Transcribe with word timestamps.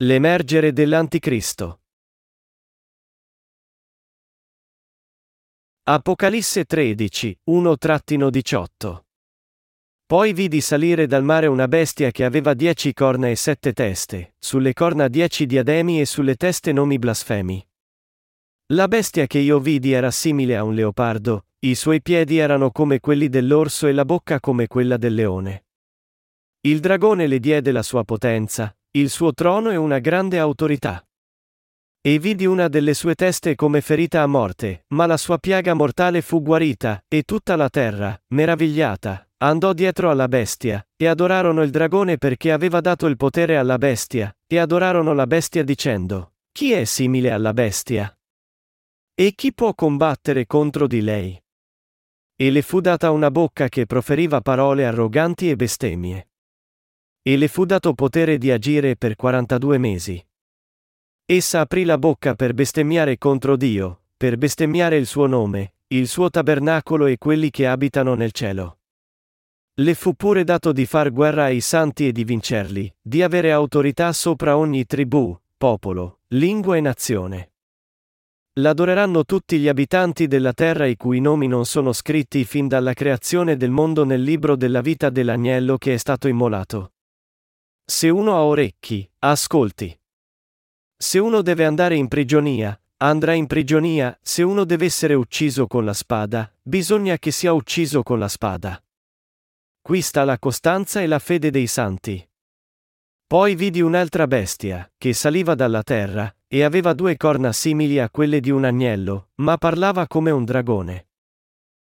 L'emergere 0.00 0.74
dell'Anticristo. 0.74 1.80
Apocalisse 5.84 6.64
13, 6.66 7.40
1-18. 7.50 9.00
Poi 10.04 10.34
vidi 10.34 10.60
salire 10.60 11.06
dal 11.06 11.24
mare 11.24 11.46
una 11.46 11.66
bestia 11.66 12.10
che 12.10 12.26
aveva 12.26 12.52
dieci 12.52 12.92
corna 12.92 13.30
e 13.30 13.36
sette 13.36 13.72
teste, 13.72 14.34
sulle 14.38 14.74
corna 14.74 15.08
dieci 15.08 15.46
diademi 15.46 15.98
e 15.98 16.04
sulle 16.04 16.34
teste 16.34 16.72
nomi 16.72 16.98
blasfemi. 16.98 17.66
La 18.74 18.88
bestia 18.88 19.26
che 19.26 19.38
io 19.38 19.58
vidi 19.60 19.92
era 19.92 20.10
simile 20.10 20.58
a 20.58 20.62
un 20.62 20.74
leopardo, 20.74 21.46
i 21.60 21.74
suoi 21.74 22.02
piedi 22.02 22.36
erano 22.36 22.70
come 22.70 23.00
quelli 23.00 23.30
dell'orso 23.30 23.86
e 23.86 23.92
la 23.92 24.04
bocca 24.04 24.40
come 24.40 24.66
quella 24.66 24.98
del 24.98 25.14
leone. 25.14 25.64
Il 26.66 26.80
dragone 26.80 27.26
le 27.26 27.40
diede 27.40 27.72
la 27.72 27.82
sua 27.82 28.04
potenza, 28.04 28.76
il 28.96 29.10
suo 29.10 29.34
trono 29.34 29.70
e 29.70 29.76
una 29.76 29.98
grande 29.98 30.38
autorità. 30.38 31.06
E 32.00 32.18
vidi 32.18 32.46
una 32.46 32.68
delle 32.68 32.94
sue 32.94 33.14
teste 33.14 33.54
come 33.54 33.82
ferita 33.82 34.22
a 34.22 34.26
morte, 34.26 34.84
ma 34.88 35.04
la 35.04 35.18
sua 35.18 35.36
piaga 35.36 35.74
mortale 35.74 36.22
fu 36.22 36.40
guarita, 36.40 37.04
e 37.06 37.24
tutta 37.24 37.56
la 37.56 37.68
terra, 37.68 38.18
meravigliata, 38.28 39.28
andò 39.38 39.74
dietro 39.74 40.08
alla 40.08 40.28
bestia, 40.28 40.86
e 40.96 41.06
adorarono 41.06 41.62
il 41.62 41.70
dragone 41.70 42.16
perché 42.16 42.52
aveva 42.52 42.80
dato 42.80 43.06
il 43.06 43.18
potere 43.18 43.58
alla 43.58 43.76
bestia, 43.76 44.34
e 44.46 44.58
adorarono 44.58 45.12
la 45.12 45.26
bestia 45.26 45.62
dicendo, 45.62 46.32
Chi 46.50 46.72
è 46.72 46.84
simile 46.84 47.32
alla 47.32 47.52
bestia? 47.52 48.16
E 49.14 49.32
chi 49.34 49.52
può 49.52 49.74
combattere 49.74 50.46
contro 50.46 50.86
di 50.86 51.02
lei? 51.02 51.38
E 52.34 52.50
le 52.50 52.62
fu 52.62 52.80
data 52.80 53.10
una 53.10 53.30
bocca 53.30 53.68
che 53.68 53.84
proferiva 53.84 54.40
parole 54.40 54.86
arroganti 54.86 55.50
e 55.50 55.56
bestemmie. 55.56 56.28
E 57.28 57.36
le 57.36 57.48
fu 57.48 57.64
dato 57.64 57.92
potere 57.92 58.38
di 58.38 58.52
agire 58.52 58.94
per 58.94 59.16
42 59.16 59.78
mesi. 59.78 60.24
Essa 61.24 61.58
aprì 61.58 61.82
la 61.82 61.98
bocca 61.98 62.36
per 62.36 62.54
bestemmiare 62.54 63.18
contro 63.18 63.56
Dio, 63.56 64.02
per 64.16 64.36
bestemmiare 64.36 64.96
il 64.96 65.06
suo 65.06 65.26
nome, 65.26 65.74
il 65.88 66.06
suo 66.06 66.30
tabernacolo 66.30 67.06
e 67.06 67.18
quelli 67.18 67.50
che 67.50 67.66
abitano 67.66 68.14
nel 68.14 68.30
cielo. 68.30 68.78
Le 69.74 69.94
fu 69.94 70.14
pure 70.14 70.44
dato 70.44 70.70
di 70.70 70.86
far 70.86 71.10
guerra 71.10 71.46
ai 71.46 71.60
santi 71.60 72.06
e 72.06 72.12
di 72.12 72.22
vincerli, 72.22 72.94
di 73.02 73.24
avere 73.24 73.50
autorità 73.50 74.12
sopra 74.12 74.56
ogni 74.56 74.86
tribù, 74.86 75.36
popolo, 75.56 76.20
lingua 76.28 76.76
e 76.76 76.80
nazione. 76.80 77.54
L'adoreranno 78.60 79.24
tutti 79.24 79.58
gli 79.58 79.66
abitanti 79.66 80.28
della 80.28 80.52
terra 80.52 80.86
i 80.86 80.94
cui 80.94 81.18
nomi 81.18 81.48
non 81.48 81.66
sono 81.66 81.92
scritti 81.92 82.44
fin 82.44 82.68
dalla 82.68 82.92
creazione 82.92 83.56
del 83.56 83.72
mondo 83.72 84.04
nel 84.04 84.22
libro 84.22 84.54
della 84.54 84.80
vita 84.80 85.10
dell'agnello 85.10 85.76
che 85.76 85.94
è 85.94 85.96
stato 85.96 86.28
immolato. 86.28 86.92
Se 87.88 88.08
uno 88.08 88.34
ha 88.34 88.42
orecchi, 88.42 89.08
ascolti. 89.20 89.96
Se 90.96 91.20
uno 91.20 91.40
deve 91.40 91.64
andare 91.64 91.94
in 91.94 92.08
prigionia, 92.08 92.76
andrà 92.96 93.32
in 93.34 93.46
prigionia, 93.46 94.18
se 94.20 94.42
uno 94.42 94.64
deve 94.64 94.86
essere 94.86 95.14
ucciso 95.14 95.68
con 95.68 95.84
la 95.84 95.92
spada, 95.92 96.52
bisogna 96.62 97.16
che 97.16 97.30
sia 97.30 97.52
ucciso 97.52 98.02
con 98.02 98.18
la 98.18 98.26
spada. 98.26 98.82
Qui 99.80 100.02
sta 100.02 100.24
la 100.24 100.36
costanza 100.36 101.00
e 101.00 101.06
la 101.06 101.20
fede 101.20 101.50
dei 101.50 101.68
santi. 101.68 102.28
Poi 103.24 103.54
vidi 103.54 103.80
un'altra 103.80 104.26
bestia, 104.26 104.90
che 104.98 105.12
saliva 105.12 105.54
dalla 105.54 105.84
terra, 105.84 106.34
e 106.48 106.64
aveva 106.64 106.92
due 106.92 107.16
corna 107.16 107.52
simili 107.52 108.00
a 108.00 108.10
quelle 108.10 108.40
di 108.40 108.50
un 108.50 108.64
agnello, 108.64 109.28
ma 109.36 109.56
parlava 109.58 110.08
come 110.08 110.32
un 110.32 110.44
dragone. 110.44 111.06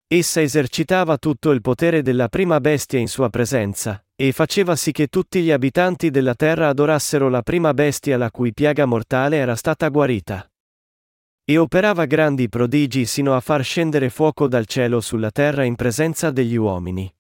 Essa 0.08 0.42
esercitava 0.42 1.17
tutto 1.17 1.52
il 1.52 1.59
potere 1.59 2.02
della 2.02 2.30
prima 2.30 2.62
bestia 2.62 3.00
in 3.00 3.09
sua 3.09 3.30
presenza, 3.30 4.02
e 4.23 4.33
faceva 4.33 4.75
sì 4.75 4.91
che 4.91 5.08
tutti 5.08 5.41
gli 5.41 5.50
abitanti 5.50 6.11
della 6.11 6.36
terra 6.36 6.67
adorassero 6.67 7.27
la 7.27 7.41
prima 7.41 7.73
bestia 7.73 8.17
la 8.17 8.30
cui 8.30 8.53
piaga 8.53 8.86
mortale 8.86 9.38
era 9.38 9.55
stata 9.55 9.88
guarita. 9.88 10.47
E 11.44 11.58
operava 11.58 12.05
grandi 12.05 12.47
prodigi 12.47 13.07
sino 13.07 13.35
a 13.35 13.40
far 13.40 13.63
scendere 13.63 14.12
fuoco 14.12 14.47
dal 14.47 14.68
cielo 14.68 15.01
sulla 15.01 15.31
terra 15.31 15.63
in 15.63 15.73
presenza 15.73 16.29
degli 16.29 16.56
uomini. 16.56 17.12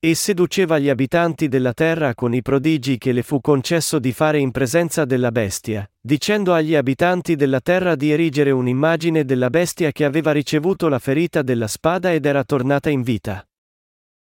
E 0.00 0.14
seduceva 0.16 0.80
gli 0.80 0.88
abitanti 0.88 1.46
della 1.46 1.72
terra 1.72 2.16
con 2.16 2.34
i 2.34 2.42
prodigi 2.42 2.98
che 2.98 3.12
le 3.12 3.22
fu 3.22 3.40
concesso 3.40 4.00
di 4.00 4.10
fare 4.10 4.40
in 4.40 4.50
presenza 4.50 5.04
della 5.04 5.30
bestia, 5.30 5.88
dicendo 6.00 6.52
agli 6.52 6.74
abitanti 6.74 7.36
della 7.36 7.60
terra 7.60 7.94
di 7.94 8.10
erigere 8.10 8.50
un'immagine 8.50 9.24
della 9.24 9.50
bestia 9.50 9.92
che 9.92 10.04
aveva 10.04 10.32
ricevuto 10.32 10.88
la 10.88 10.98
ferita 10.98 11.42
della 11.42 11.68
spada 11.68 12.12
ed 12.12 12.26
era 12.26 12.42
tornata 12.42 12.90
in 12.90 13.02
vita. 13.02 13.46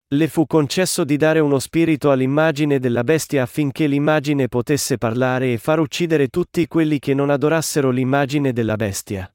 Le 0.10 0.30
fu 0.30 0.46
concesso 0.46 1.04
di 1.04 1.18
dare 1.18 1.40
uno 1.40 1.60
spirito 1.60 2.12
all'immagine 2.12 2.80
della 2.80 3.04
bestia 3.04 3.44
affinché 3.44 3.88
l'immagine 3.88 4.48
potesse 4.48 4.98
parlare 4.98 5.52
e 5.52 5.58
far 5.58 5.80
uccidere 5.80 6.30
tutti 6.30 6.66
quelli 6.66 6.98
che 6.98 7.14
non 7.14 7.30
adorassero 7.30 7.90
l'immagine 7.90 8.54
della 8.54 8.78
bestia. 8.78 9.30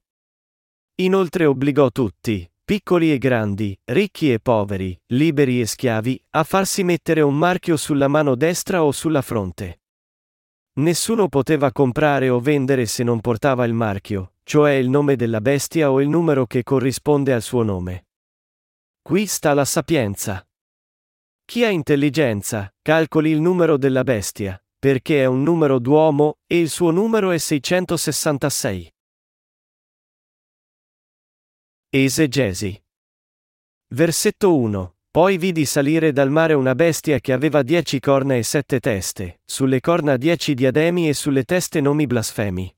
Inoltre 1.02 1.44
obbligò 1.44 1.90
tutti, 1.90 2.50
piccoli 2.64 3.12
e 3.12 3.18
grandi, 3.18 3.78
ricchi 3.84 4.32
e 4.32 4.40
poveri, 4.40 4.98
liberi 5.08 5.60
e 5.60 5.66
schiavi, 5.66 6.24
a 6.30 6.42
farsi 6.42 6.84
mettere 6.84 7.20
un 7.20 7.36
marchio 7.36 7.76
sulla 7.76 8.08
mano 8.08 8.34
destra 8.34 8.82
o 8.82 8.92
sulla 8.92 9.20
fronte. 9.20 9.82
Nessuno 10.76 11.28
poteva 11.28 11.70
comprare 11.70 12.30
o 12.30 12.40
vendere 12.40 12.86
se 12.86 13.02
non 13.02 13.20
portava 13.20 13.66
il 13.66 13.74
marchio, 13.74 14.36
cioè 14.42 14.72
il 14.72 14.88
nome 14.88 15.16
della 15.16 15.42
bestia 15.42 15.90
o 15.90 16.00
il 16.00 16.08
numero 16.08 16.46
che 16.46 16.62
corrisponde 16.62 17.34
al 17.34 17.42
suo 17.42 17.62
nome. 17.62 18.06
Qui 19.02 19.26
sta 19.26 19.52
la 19.52 19.66
sapienza. 19.66 20.42
Chi 21.52 21.64
ha 21.64 21.68
intelligenza, 21.68 22.74
calcoli 22.80 23.28
il 23.28 23.38
numero 23.38 23.76
della 23.76 24.04
bestia, 24.04 24.58
perché 24.78 25.20
è 25.20 25.26
un 25.26 25.42
numero 25.42 25.78
d'uomo, 25.78 26.38
e 26.46 26.58
il 26.58 26.70
suo 26.70 26.90
numero 26.90 27.30
è 27.30 27.36
666. 27.36 28.90
Esegesi. 31.90 32.82
Versetto 33.88 34.56
1. 34.56 34.96
Poi 35.10 35.36
vidi 35.36 35.66
salire 35.66 36.10
dal 36.12 36.30
mare 36.30 36.54
una 36.54 36.74
bestia 36.74 37.20
che 37.20 37.34
aveva 37.34 37.60
dieci 37.60 38.00
corna 38.00 38.34
e 38.34 38.42
sette 38.42 38.80
teste, 38.80 39.42
sulle 39.44 39.80
corna 39.80 40.16
dieci 40.16 40.54
diademi 40.54 41.06
e 41.06 41.12
sulle 41.12 41.44
teste 41.44 41.82
nomi 41.82 42.06
blasfemi. 42.06 42.74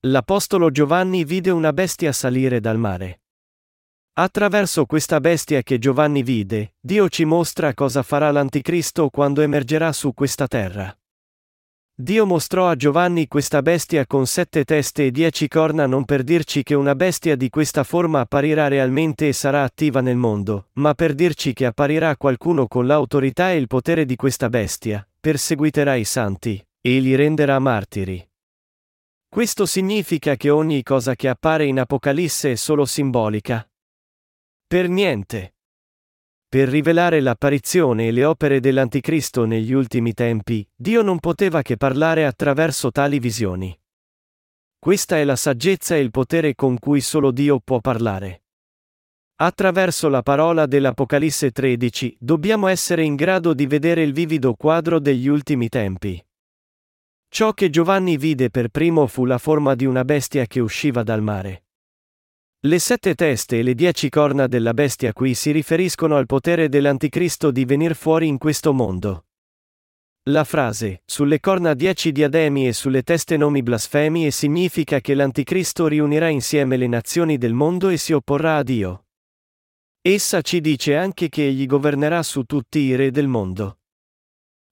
L'Apostolo 0.00 0.72
Giovanni 0.72 1.22
vide 1.22 1.50
una 1.50 1.72
bestia 1.72 2.10
salire 2.10 2.58
dal 2.58 2.76
mare. 2.76 3.20
Attraverso 4.20 4.84
questa 4.84 5.20
bestia 5.20 5.62
che 5.62 5.78
Giovanni 5.78 6.24
vide, 6.24 6.74
Dio 6.80 7.08
ci 7.08 7.24
mostra 7.24 7.72
cosa 7.72 8.02
farà 8.02 8.32
l'Anticristo 8.32 9.10
quando 9.10 9.42
emergerà 9.42 9.92
su 9.92 10.12
questa 10.12 10.48
terra. 10.48 10.92
Dio 11.94 12.26
mostrò 12.26 12.68
a 12.68 12.74
Giovanni 12.74 13.28
questa 13.28 13.62
bestia 13.62 14.06
con 14.06 14.26
sette 14.26 14.64
teste 14.64 15.06
e 15.06 15.10
dieci 15.12 15.46
corna 15.46 15.86
non 15.86 16.04
per 16.04 16.24
dirci 16.24 16.64
che 16.64 16.74
una 16.74 16.96
bestia 16.96 17.36
di 17.36 17.48
questa 17.48 17.84
forma 17.84 18.18
apparirà 18.18 18.66
realmente 18.66 19.28
e 19.28 19.32
sarà 19.32 19.62
attiva 19.62 20.00
nel 20.00 20.16
mondo, 20.16 20.70
ma 20.72 20.94
per 20.94 21.14
dirci 21.14 21.52
che 21.52 21.66
apparirà 21.66 22.16
qualcuno 22.16 22.66
con 22.66 22.88
l'autorità 22.88 23.52
e 23.52 23.56
il 23.56 23.68
potere 23.68 24.04
di 24.04 24.16
questa 24.16 24.48
bestia, 24.48 25.08
perseguiterà 25.20 25.94
i 25.94 26.04
santi, 26.04 26.60
e 26.80 26.98
li 26.98 27.14
renderà 27.14 27.60
martiri. 27.60 28.28
Questo 29.28 29.64
significa 29.64 30.34
che 30.34 30.50
ogni 30.50 30.82
cosa 30.82 31.14
che 31.14 31.28
appare 31.28 31.66
in 31.66 31.78
Apocalisse 31.78 32.50
è 32.50 32.54
solo 32.56 32.84
simbolica, 32.84 33.64
per 34.68 34.86
niente. 34.86 35.54
Per 36.46 36.68
rivelare 36.68 37.20
l'apparizione 37.20 38.08
e 38.08 38.10
le 38.10 38.26
opere 38.26 38.60
dell'Anticristo 38.60 39.46
negli 39.46 39.72
ultimi 39.72 40.12
tempi, 40.12 40.68
Dio 40.76 41.00
non 41.00 41.20
poteva 41.20 41.62
che 41.62 41.78
parlare 41.78 42.26
attraverso 42.26 42.90
tali 42.90 43.18
visioni. 43.18 43.74
Questa 44.78 45.16
è 45.16 45.24
la 45.24 45.36
saggezza 45.36 45.96
e 45.96 46.00
il 46.00 46.10
potere 46.10 46.54
con 46.54 46.78
cui 46.78 47.00
solo 47.00 47.30
Dio 47.30 47.60
può 47.60 47.80
parlare. 47.80 48.42
Attraverso 49.36 50.10
la 50.10 50.20
parola 50.20 50.66
dell'Apocalisse 50.66 51.50
13 51.50 52.18
dobbiamo 52.20 52.66
essere 52.66 53.02
in 53.04 53.14
grado 53.14 53.54
di 53.54 53.66
vedere 53.66 54.02
il 54.02 54.12
vivido 54.12 54.52
quadro 54.52 54.98
degli 54.98 55.28
ultimi 55.28 55.70
tempi. 55.70 56.22
Ciò 57.30 57.54
che 57.54 57.70
Giovanni 57.70 58.18
vide 58.18 58.50
per 58.50 58.68
primo 58.68 59.06
fu 59.06 59.24
la 59.24 59.38
forma 59.38 59.74
di 59.74 59.86
una 59.86 60.04
bestia 60.04 60.44
che 60.44 60.60
usciva 60.60 61.02
dal 61.02 61.22
mare. 61.22 61.67
Le 62.62 62.80
sette 62.80 63.14
teste 63.14 63.60
e 63.60 63.62
le 63.62 63.72
dieci 63.72 64.08
corna 64.08 64.48
della 64.48 64.74
bestia 64.74 65.12
qui 65.12 65.34
si 65.34 65.52
riferiscono 65.52 66.16
al 66.16 66.26
potere 66.26 66.68
dell'Anticristo 66.68 67.52
di 67.52 67.64
venir 67.64 67.94
fuori 67.94 68.26
in 68.26 68.36
questo 68.36 68.72
mondo. 68.72 69.26
La 70.30 70.42
frase, 70.42 71.02
sulle 71.06 71.38
corna 71.38 71.74
dieci 71.74 72.10
diademi 72.10 72.66
e 72.66 72.72
sulle 72.72 73.04
teste 73.04 73.36
nomi 73.36 73.62
blasfemi 73.62 74.26
e 74.26 74.32
significa 74.32 75.00
che 75.00 75.14
l'Anticristo 75.14 75.86
riunirà 75.86 76.26
insieme 76.30 76.76
le 76.76 76.88
nazioni 76.88 77.38
del 77.38 77.52
mondo 77.52 77.90
e 77.90 77.96
si 77.96 78.12
opporrà 78.12 78.56
a 78.56 78.64
Dio. 78.64 79.04
Essa 80.00 80.40
ci 80.40 80.60
dice 80.60 80.96
anche 80.96 81.28
che 81.28 81.46
egli 81.46 81.64
governerà 81.64 82.24
su 82.24 82.42
tutti 82.42 82.80
i 82.80 82.96
re 82.96 83.12
del 83.12 83.28
mondo. 83.28 83.78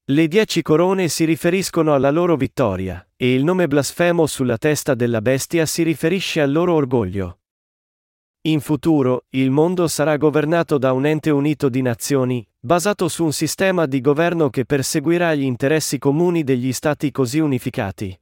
Le 0.06 0.26
dieci 0.26 0.60
corone 0.60 1.06
si 1.06 1.24
riferiscono 1.24 1.94
alla 1.94 2.10
loro 2.10 2.34
vittoria, 2.34 3.08
e 3.14 3.32
il 3.32 3.44
nome 3.44 3.68
blasfemo 3.68 4.26
sulla 4.26 4.58
testa 4.58 4.96
della 4.96 5.22
bestia 5.22 5.66
si 5.66 5.84
riferisce 5.84 6.40
al 6.40 6.50
loro 6.50 6.74
orgoglio. 6.74 7.42
In 8.46 8.60
futuro, 8.60 9.24
il 9.30 9.50
mondo 9.50 9.88
sarà 9.88 10.16
governato 10.16 10.78
da 10.78 10.92
un 10.92 11.04
ente 11.04 11.30
unito 11.30 11.68
di 11.68 11.82
nazioni, 11.82 12.48
basato 12.60 13.08
su 13.08 13.24
un 13.24 13.32
sistema 13.32 13.86
di 13.86 14.00
governo 14.00 14.50
che 14.50 14.64
perseguirà 14.64 15.34
gli 15.34 15.42
interessi 15.42 15.98
comuni 15.98 16.44
degli 16.44 16.72
stati 16.72 17.10
così 17.10 17.40
unificati. 17.40 18.16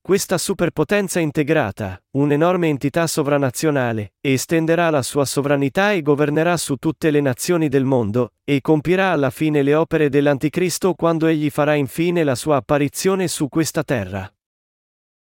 Questa 0.00 0.38
superpotenza 0.38 1.20
integrata, 1.20 2.02
un'enorme 2.12 2.68
entità 2.68 3.06
sovranazionale, 3.06 4.14
estenderà 4.18 4.88
la 4.88 5.02
sua 5.02 5.26
sovranità 5.26 5.92
e 5.92 6.00
governerà 6.00 6.56
su 6.56 6.76
tutte 6.76 7.10
le 7.10 7.20
nazioni 7.20 7.68
del 7.68 7.84
mondo, 7.84 8.32
e 8.44 8.62
compirà 8.62 9.10
alla 9.10 9.28
fine 9.28 9.60
le 9.62 9.74
opere 9.74 10.08
dell'Anticristo 10.08 10.94
quando 10.94 11.26
egli 11.26 11.50
farà 11.50 11.74
infine 11.74 12.24
la 12.24 12.34
sua 12.34 12.56
apparizione 12.56 13.28
su 13.28 13.50
questa 13.50 13.84
terra. 13.84 14.32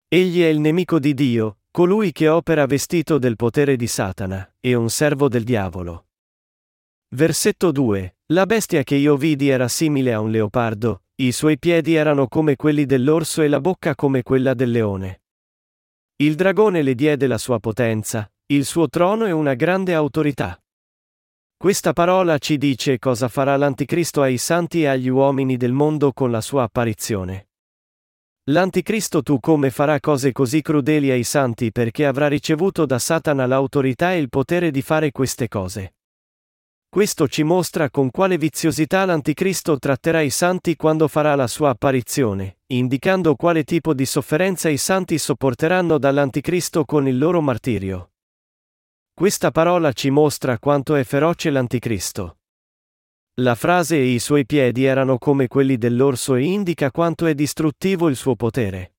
Egli 0.08 0.44
è 0.44 0.48
il 0.48 0.60
nemico 0.60 1.00
di 1.00 1.16
Dio, 1.16 1.58
colui 1.76 2.14
che 2.14 2.30
opera 2.30 2.66
vestito 2.68 3.18
del 3.18 3.36
potere 3.36 3.76
di 3.76 3.86
Satana, 3.86 4.50
e 4.62 4.76
un 4.76 4.90
servo 4.90 5.28
del 5.28 5.44
diavolo. 5.44 6.06
Versetto 7.14 7.74
2. 7.74 8.20
La 8.28 8.46
bestia 8.46 8.82
che 8.84 8.96
io 8.96 9.18
vidi 9.18 9.50
era 9.50 9.68
simile 9.68 10.14
a 10.14 10.22
un 10.22 10.32
leopardo, 10.32 11.04
i 11.16 11.34
suoi 11.34 11.60
piedi 11.60 11.94
erano 11.94 12.30
come 12.30 12.56
quelli 12.56 12.86
dell'orso 12.86 13.42
e 13.42 13.50
la 13.50 13.60
bocca 13.60 13.94
come 13.94 14.24
quella 14.24 14.54
del 14.54 14.72
leone. 14.72 15.24
Il 16.16 16.36
dragone 16.36 16.82
le 16.82 16.96
diede 16.96 17.28
la 17.28 17.38
sua 17.38 17.60
potenza, 17.60 18.32
il 18.54 18.64
suo 18.64 18.88
trono 18.88 19.26
e 19.26 19.32
una 19.32 19.54
grande 19.54 19.94
autorità. 19.94 20.58
Questa 21.58 21.92
parola 21.92 22.38
ci 22.38 22.58
dice 22.58 23.00
cosa 23.00 23.28
farà 23.28 23.58
l'Anticristo 23.58 24.22
ai 24.22 24.38
santi 24.38 24.84
e 24.84 24.88
agli 24.88 25.10
uomini 25.10 25.58
del 25.58 25.74
mondo 25.74 26.14
con 26.14 26.32
la 26.32 26.40
sua 26.40 26.64
apparizione. 26.64 27.50
L'Anticristo 28.50 29.24
tu 29.24 29.40
come 29.40 29.72
farà 29.72 30.00
cose 30.00 30.32
così 30.32 30.62
crudeli 30.62 31.10
ai 31.10 31.24
santi 31.24 31.72
perché 31.72 32.06
avrà 32.06 32.28
ricevuto 32.28 32.86
da 32.86 33.00
Satana 33.00 33.48
l'autorità 33.48 34.14
e 34.14 34.20
il 34.20 34.30
potere 34.30 34.70
di 34.70 34.84
fare 34.84 35.12
queste 35.12 35.48
cose. 35.48 35.96
Questo 36.88 37.28
ci 37.28 37.42
mostra 37.42 37.90
con 37.90 38.12
quale 38.12 38.38
viziosità 38.38 39.04
l'Anticristo 39.04 39.80
tratterà 39.80 40.22
i 40.22 40.30
santi 40.30 40.76
quando 40.76 41.08
farà 41.08 41.34
la 41.34 41.48
sua 41.48 41.70
apparizione, 41.70 42.60
indicando 42.68 43.36
quale 43.36 43.64
tipo 43.64 43.96
di 43.96 44.06
sofferenza 44.06 44.70
i 44.70 44.78
santi 44.78 45.18
sopporteranno 45.18 45.98
dall'Anticristo 45.98 46.86
con 46.86 47.08
il 47.08 47.18
loro 47.18 47.42
martirio. 47.42 48.12
Questa 49.12 49.50
parola 49.50 49.92
ci 49.92 50.12
mostra 50.12 50.60
quanto 50.60 50.94
è 50.94 51.04
feroce 51.04 51.50
l'Anticristo. 51.50 52.38
La 53.42 53.56
frase 53.56 53.98
e 53.98 54.06
i 54.06 54.20
suoi 54.20 54.46
piedi 54.46 54.86
erano 54.86 55.18
come 55.18 55.50
quelli 55.50 55.78
dell'orso 55.78 56.36
e 56.36 56.44
indica 56.44 56.90
quanto 56.90 57.26
è 57.26 57.36
distruttivo 57.36 58.08
il 58.08 58.16
suo 58.16 58.38
potere. 58.38 58.94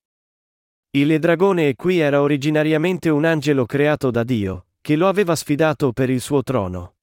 Il 0.91 1.19
dragone 1.19 1.75
qui 1.75 2.01
era 2.01 2.21
originariamente 2.21 3.09
un 3.09 3.25
angelo 3.25 3.65
creato 3.65 4.11
da 4.11 4.25
Dio, 4.25 4.67
che 4.83 4.95
lo 4.95 5.09
aveva 5.09 5.35
sfidato 5.35 5.93
per 5.93 6.11
il 6.11 6.21
suo 6.21 6.43
trono. 6.43 6.97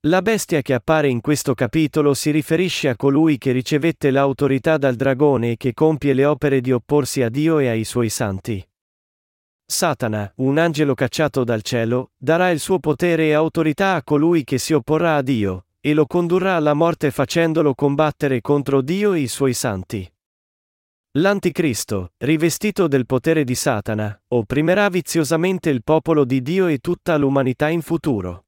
La 0.00 0.20
bestia 0.20 0.60
che 0.60 0.74
appare 0.74 1.08
in 1.08 1.22
questo 1.22 1.54
capitolo 1.54 2.12
si 2.12 2.30
riferisce 2.30 2.90
a 2.90 2.96
colui 2.96 3.38
che 3.38 3.52
ricevette 3.52 4.10
l'autorità 4.10 4.76
dal 4.76 4.96
dragone 4.96 5.52
e 5.52 5.56
che 5.56 5.72
compie 5.72 6.12
le 6.12 6.26
opere 6.26 6.60
di 6.60 6.72
opporsi 6.72 7.22
a 7.22 7.30
Dio 7.30 7.58
e 7.58 7.68
ai 7.68 7.84
suoi 7.84 8.10
santi. 8.10 8.62
Satana, 9.64 10.30
un 10.36 10.58
angelo 10.58 10.92
cacciato 10.92 11.42
dal 11.42 11.62
cielo, 11.62 12.10
darà 12.18 12.50
il 12.50 12.60
suo 12.60 12.78
potere 12.80 13.28
e 13.28 13.32
autorità 13.32 13.94
a 13.94 14.02
colui 14.02 14.44
che 14.44 14.58
si 14.58 14.74
opporrà 14.74 15.16
a 15.16 15.22
Dio, 15.22 15.64
e 15.86 15.92
lo 15.92 16.06
condurrà 16.06 16.56
alla 16.56 16.72
morte 16.72 17.10
facendolo 17.10 17.74
combattere 17.74 18.40
contro 18.40 18.80
Dio 18.80 19.12
e 19.12 19.20
i 19.20 19.28
suoi 19.28 19.52
santi. 19.52 20.10
L'Anticristo, 21.18 22.12
rivestito 22.24 22.88
del 22.88 23.04
potere 23.04 23.44
di 23.44 23.54
Satana, 23.54 24.18
opprimerà 24.28 24.88
viziosamente 24.88 25.68
il 25.68 25.84
popolo 25.84 26.24
di 26.24 26.40
Dio 26.40 26.68
e 26.68 26.78
tutta 26.78 27.18
l'umanità 27.18 27.68
in 27.68 27.82
futuro. 27.82 28.46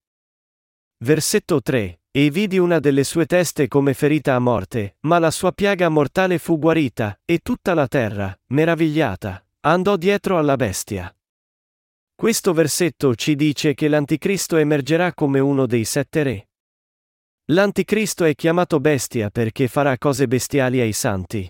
Versetto 1.05 1.61
3. 1.61 2.01
E 2.11 2.31
vidi 2.31 2.57
una 2.57 2.81
delle 2.81 3.05
sue 3.05 3.27
teste 3.27 3.69
come 3.69 3.93
ferita 3.93 4.35
a 4.35 4.39
morte, 4.39 4.97
ma 5.01 5.19
la 5.19 5.31
sua 5.31 5.53
piaga 5.53 5.91
mortale 5.91 6.39
fu 6.39 6.59
guarita, 6.59 7.21
e 7.27 7.41
tutta 7.41 7.75
la 7.75 7.87
terra, 7.87 8.35
meravigliata, 8.47 9.47
andò 9.61 9.97
dietro 9.97 10.39
alla 10.39 10.57
bestia. 10.57 11.15
Questo 12.15 12.55
versetto 12.55 13.15
ci 13.15 13.37
dice 13.37 13.75
che 13.75 13.89
l'Anticristo 13.89 14.57
emergerà 14.57 15.13
come 15.13 15.39
uno 15.39 15.67
dei 15.67 15.85
sette 15.85 16.23
re. 16.23 16.46
L'Anticristo 17.51 18.25
è 18.25 18.35
chiamato 18.35 18.81
bestia 18.81 19.31
perché 19.31 19.69
farà 19.69 19.97
cose 19.99 20.27
bestiali 20.27 20.81
ai 20.81 20.93
santi. 20.93 21.49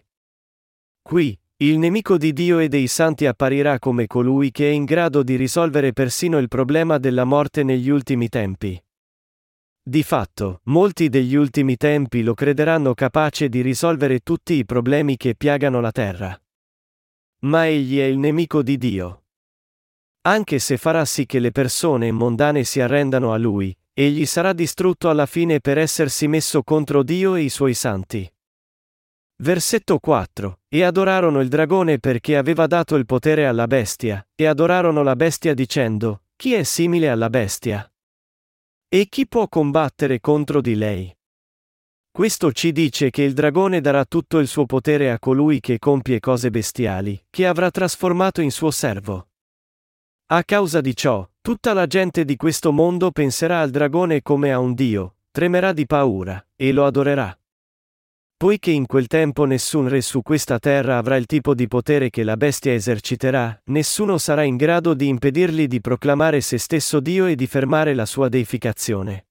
Qui, 1.00 1.38
il 1.58 1.78
nemico 1.78 2.18
di 2.18 2.34
Dio 2.34 2.58
e 2.58 2.68
dei 2.68 2.86
santi 2.86 3.24
apparirà 3.24 3.78
come 3.78 4.06
colui 4.06 4.50
che 4.50 4.68
è 4.68 4.72
in 4.72 4.84
grado 4.84 5.22
di 5.22 5.36
risolvere 5.36 5.94
persino 5.94 6.36
il 6.36 6.48
problema 6.48 6.98
della 6.98 7.24
morte 7.24 7.62
negli 7.62 7.88
ultimi 7.88 8.28
tempi. 8.28 8.78
Di 9.82 10.02
fatto, 10.02 10.60
molti 10.64 11.08
degli 11.08 11.34
ultimi 11.34 11.78
tempi 11.78 12.22
lo 12.22 12.34
crederanno 12.34 12.92
capace 12.92 13.48
di 13.48 13.62
risolvere 13.62 14.20
tutti 14.20 14.52
i 14.52 14.66
problemi 14.66 15.16
che 15.16 15.34
piagano 15.34 15.80
la 15.80 15.92
terra. 15.92 16.38
Ma 17.44 17.68
egli 17.68 18.00
è 18.00 18.04
il 18.04 18.18
nemico 18.18 18.62
di 18.62 18.76
Dio. 18.76 19.24
Anche 20.22 20.58
se 20.58 20.76
farà 20.76 21.06
sì 21.06 21.24
che 21.24 21.38
le 21.38 21.52
persone 21.52 22.12
mondane 22.12 22.64
si 22.64 22.80
arrendano 22.80 23.32
a 23.32 23.38
lui, 23.38 23.74
egli 23.98 24.26
sarà 24.26 24.52
distrutto 24.52 25.08
alla 25.08 25.24
fine 25.24 25.58
per 25.60 25.78
essersi 25.78 26.28
messo 26.28 26.62
contro 26.62 27.02
Dio 27.02 27.34
e 27.34 27.40
i 27.40 27.48
suoi 27.48 27.72
santi. 27.72 28.30
Versetto 29.38 29.98
4. 29.98 30.60
E 30.68 30.82
adorarono 30.82 31.40
il 31.40 31.48
dragone 31.48 31.98
perché 31.98 32.36
aveva 32.36 32.66
dato 32.66 32.96
il 32.96 33.06
potere 33.06 33.46
alla 33.46 33.66
bestia, 33.66 34.26
e 34.34 34.44
adorarono 34.44 35.02
la 35.02 35.16
bestia 35.16 35.54
dicendo, 35.54 36.24
Chi 36.36 36.52
è 36.52 36.62
simile 36.62 37.08
alla 37.08 37.30
bestia? 37.30 37.90
E 38.86 39.06
chi 39.08 39.26
può 39.26 39.48
combattere 39.48 40.20
contro 40.20 40.60
di 40.60 40.74
lei? 40.74 41.16
Questo 42.10 42.52
ci 42.52 42.72
dice 42.72 43.08
che 43.08 43.22
il 43.22 43.32
dragone 43.32 43.80
darà 43.80 44.04
tutto 44.04 44.38
il 44.38 44.46
suo 44.46 44.66
potere 44.66 45.10
a 45.10 45.18
colui 45.18 45.60
che 45.60 45.78
compie 45.78 46.20
cose 46.20 46.50
bestiali, 46.50 47.18
che 47.30 47.46
avrà 47.46 47.70
trasformato 47.70 48.42
in 48.42 48.50
suo 48.50 48.70
servo. 48.70 49.28
A 50.28 50.42
causa 50.44 50.80
di 50.80 50.96
ciò, 50.96 51.28
Tutta 51.46 51.72
la 51.74 51.86
gente 51.86 52.24
di 52.24 52.34
questo 52.34 52.72
mondo 52.72 53.12
penserà 53.12 53.60
al 53.60 53.70
dragone 53.70 54.20
come 54.20 54.52
a 54.52 54.58
un 54.58 54.74
dio, 54.74 55.18
tremerà 55.30 55.72
di 55.72 55.86
paura, 55.86 56.44
e 56.56 56.72
lo 56.72 56.84
adorerà. 56.84 57.38
Poiché 58.36 58.72
in 58.72 58.86
quel 58.86 59.06
tempo 59.06 59.44
nessun 59.44 59.88
re 59.88 60.00
su 60.00 60.22
questa 60.22 60.58
terra 60.58 60.98
avrà 60.98 61.14
il 61.14 61.26
tipo 61.26 61.54
di 61.54 61.68
potere 61.68 62.10
che 62.10 62.24
la 62.24 62.36
bestia 62.36 62.74
eserciterà, 62.74 63.56
nessuno 63.66 64.18
sarà 64.18 64.42
in 64.42 64.56
grado 64.56 64.94
di 64.94 65.06
impedirgli 65.06 65.68
di 65.68 65.80
proclamare 65.80 66.40
se 66.40 66.58
stesso 66.58 66.98
Dio 66.98 67.26
e 67.26 67.36
di 67.36 67.46
fermare 67.46 67.94
la 67.94 68.06
sua 68.06 68.28
deificazione. 68.28 69.28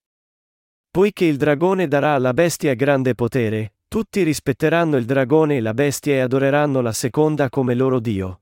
Poiché 0.90 1.26
il 1.26 1.36
dragone 1.36 1.90
darà 1.90 2.14
alla 2.14 2.34
bestia 2.34 2.76
grande 2.76 3.14
potere, 3.14 3.74
tutti 3.90 4.24
rispetteranno 4.24 4.96
il 4.96 5.04
dragone 5.04 5.58
e 5.58 5.60
la 5.60 5.74
bestia 5.74 6.14
e 6.14 6.20
adoreranno 6.22 6.80
la 6.80 6.94
seconda 6.94 7.50
come 7.50 7.76
loro 7.76 8.00
Dio. 8.00 8.40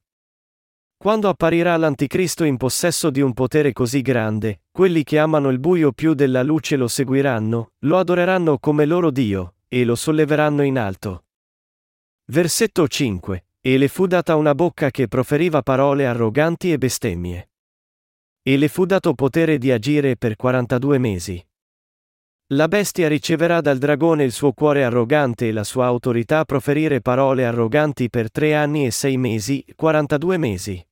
Quando 1.03 1.27
apparirà 1.27 1.75
l'Anticristo 1.75 2.45
in 2.45 2.55
possesso 2.55 3.10
di 3.10 3.19
un 3.19 3.33
potere 3.33 3.74
così 3.74 4.01
grande, 4.01 4.62
quelli 4.72 5.03
che 5.03 5.19
amano 5.19 5.50
il 5.50 5.60
buio 5.60 5.91
più 5.91 6.13
della 6.13 6.43
luce 6.43 6.77
lo 6.77 6.88
seguiranno, 6.88 7.72
lo 7.79 7.98
adoreranno 7.98 8.57
come 8.57 8.86
loro 8.86 9.12
Dio, 9.12 9.55
e 9.67 9.83
lo 9.83 9.95
solleveranno 9.95 10.63
in 10.63 10.77
alto. 10.77 11.25
Versetto 12.27 12.88
5. 12.88 13.45
E 13.60 13.77
le 13.77 13.89
fu 13.89 14.07
data 14.07 14.38
una 14.38 14.55
bocca 14.55 14.91
che 14.91 15.10
proferiva 15.10 15.62
parole 15.62 16.07
arroganti 16.07 16.72
e 16.72 16.77
bestemmie. 16.77 17.50
E 18.41 18.55
le 18.55 18.69
fu 18.69 18.86
dato 18.86 19.13
potere 19.13 19.57
di 19.57 19.74
agire 19.74 20.15
per 20.15 20.38
42 20.38 20.98
mesi. 21.00 21.48
La 22.53 22.69
bestia 22.69 23.10
riceverà 23.10 23.60
dal 23.60 23.77
dragone 23.77 24.24
il 24.24 24.31
suo 24.31 24.53
cuore 24.53 24.86
arrogante 24.86 25.50
e 25.50 25.51
la 25.51 25.65
sua 25.65 25.86
autorità 25.86 26.39
a 26.39 26.45
proferire 26.45 27.01
parole 27.01 27.45
arroganti 27.45 28.10
per 28.10 28.31
tre 28.31 28.55
anni 28.55 28.86
e 28.86 28.91
sei 28.91 29.17
mesi, 29.17 29.65
42 29.75 30.38
mesi. 30.38 30.88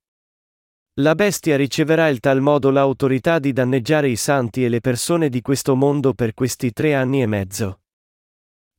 La 0.96 1.16
bestia 1.16 1.56
riceverà 1.56 2.10
il 2.10 2.20
tal 2.20 2.42
modo 2.42 2.70
l'autorità 2.70 3.40
di 3.40 3.54
danneggiare 3.54 4.10
i 4.10 4.18
santi 4.18 4.66
e 4.66 4.68
le 4.68 4.82
persone 4.82 5.30
di 5.30 5.42
questo 5.42 5.74
mondo 5.74 6.14
per 6.14 6.34
questi 6.34 6.74
tre 6.74 6.96
anni 6.96 7.22
e 7.22 7.28
mezzo. 7.28 7.80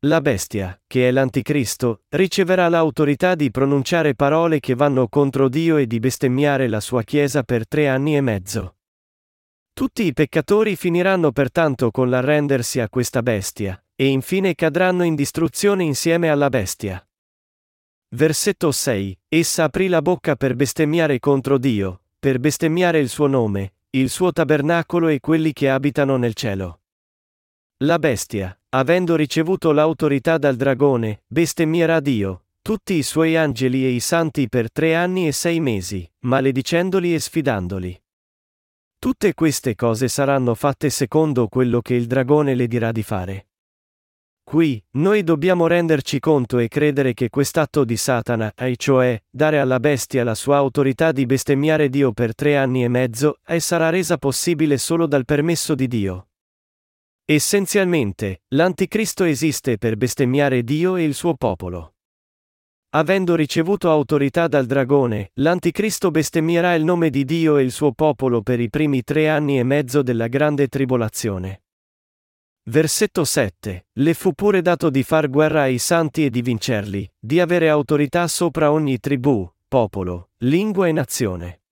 La 0.01 0.21
bestia, 0.21 0.79
che 0.87 1.09
è 1.09 1.11
l'anticristo, 1.11 2.03
riceverà 2.11 2.69
l'autorità 2.69 3.35
di 3.35 3.51
pronunciare 3.51 4.15
parole 4.15 4.61
che 4.61 4.75
vanno 4.75 5.09
contro 5.09 5.49
Dio 5.49 5.79
e 5.79 5.87
di 5.87 6.01
bestemmiare 6.01 6.69
la 6.69 6.81
sua 6.81 7.03
Chiesa 7.03 7.45
per 7.45 7.67
tre 7.67 7.89
anni 7.89 8.15
e 8.15 8.21
mezzo. 8.21 8.77
Tutti 9.73 10.05
i 10.05 10.13
peccatori 10.13 10.77
finiranno 10.77 11.33
pertanto 11.33 11.91
con 11.91 12.11
l'arrendersi 12.11 12.79
a 12.81 12.91
questa 12.91 13.23
bestia, 13.23 13.83
e 13.95 14.09
infine 14.09 14.55
cadranno 14.55 15.05
in 15.05 15.15
distruzione 15.15 15.83
insieme 15.85 16.29
alla 16.29 16.51
bestia. 16.51 17.03
Versetto 18.15 18.71
6. 18.71 19.19
Essa 19.29 19.65
aprì 19.65 19.89
la 19.89 20.03
bocca 20.03 20.37
per 20.37 20.55
bestemmiare 20.55 21.19
contro 21.19 21.57
Dio, 21.57 22.02
per 22.23 22.39
bestemmiare 22.39 23.01
il 23.01 23.09
suo 23.09 23.27
nome, 23.27 23.73
il 23.91 24.09
suo 24.09 24.31
tabernacolo 24.31 25.09
e 25.09 25.19
quelli 25.19 25.53
che 25.53 25.69
abitano 25.69 26.17
nel 26.17 26.35
cielo. 26.35 26.83
La 27.79 27.99
bestia, 27.99 28.57
avendo 28.69 29.17
ricevuto 29.17 29.73
l'autorità 29.73 30.39
dal 30.39 30.55
dragone, 30.55 31.25
bestemmierà 31.27 31.99
Dio, 31.99 32.45
tutti 32.63 32.95
i 32.95 33.03
suoi 33.03 33.37
angeli 33.37 33.85
e 33.85 33.89
i 33.89 33.99
santi 33.99 34.49
per 34.49 34.71
tre 34.71 34.95
anni 34.95 35.27
e 35.27 35.33
sei 35.33 35.59
mesi, 35.59 36.09
maledicendoli 36.21 37.13
e 37.13 37.19
sfidandoli. 37.19 38.01
Tutte 39.01 39.35
queste 39.35 39.75
cose 39.75 40.07
saranno 40.07 40.55
fatte 40.55 40.91
secondo 40.91 41.49
quello 41.49 41.81
che 41.81 41.95
il 41.95 42.07
dragone 42.07 42.55
le 42.55 42.69
dirà 42.69 42.93
di 42.93 43.03
fare. 43.03 43.49
Qui, 44.45 44.85
noi 44.93 45.23
dobbiamo 45.23 45.67
renderci 45.67 46.19
conto 46.21 46.59
e 46.59 46.69
credere 46.69 47.15
che 47.15 47.31
quest'atto 47.31 47.85
di 47.85 47.97
Satana, 47.97 48.53
e 48.55 48.77
cioè, 48.77 49.19
dare 49.31 49.59
alla 49.59 49.81
bestia 49.81 50.25
la 50.25 50.35
sua 50.35 50.57
autorità 50.57 51.11
di 51.11 51.25
bestemmiare 51.25 51.89
Dio 51.89 52.13
per 52.13 52.35
tre 52.35 52.57
anni 52.57 52.85
e 52.85 52.89
mezzo, 52.89 53.39
e 53.47 53.61
sarà 53.61 53.89
resa 53.89 54.19
possibile 54.19 54.77
solo 54.77 55.07
dal 55.07 55.25
permesso 55.25 55.75
di 55.75 55.89
Dio. 55.89 56.29
Essenzialmente, 57.25 58.43
l'Anticristo 58.49 59.25
esiste 59.25 59.79
per 59.79 59.97
bestemmiare 59.97 60.63
Dio 60.65 60.97
e 60.97 61.05
il 61.05 61.15
suo 61.15 61.35
popolo. 61.35 61.95
Avendo 62.95 63.35
ricevuto 63.35 63.91
autorità 63.91 64.49
dal 64.49 64.67
dragone, 64.67 65.31
l'Anticristo 65.37 66.11
bestemmierà 66.11 66.75
il 66.75 66.85
nome 66.85 67.09
di 67.09 67.25
Dio 67.25 67.57
e 67.57 67.63
il 67.63 67.71
suo 67.71 67.93
popolo 67.93 68.43
per 68.43 68.61
i 68.61 68.69
primi 68.69 69.03
tre 69.03 69.31
anni 69.31 69.59
e 69.59 69.63
mezzo 69.63 70.03
della 70.03 70.27
grande 70.27 70.69
tribolazione. 70.69 71.63
Versetto 72.65 73.25
7. 73.25 73.89
Le 73.93 74.15
fu 74.15 74.35
pure 74.35 74.63
dato 74.63 74.89
di 74.89 75.03
far 75.03 75.29
guerra 75.29 75.63
ai 75.63 75.79
santi 75.79 76.25
e 76.25 76.31
di 76.31 76.43
vincerli, 76.43 77.13
di 77.19 77.41
avere 77.41 77.69
autorità 77.69 78.29
sopra 78.29 78.71
ogni 78.71 79.01
tribù, 79.01 79.51
popolo, 79.67 80.31
lingua 80.39 80.87
e 80.87 80.93
nazione. 80.93 81.63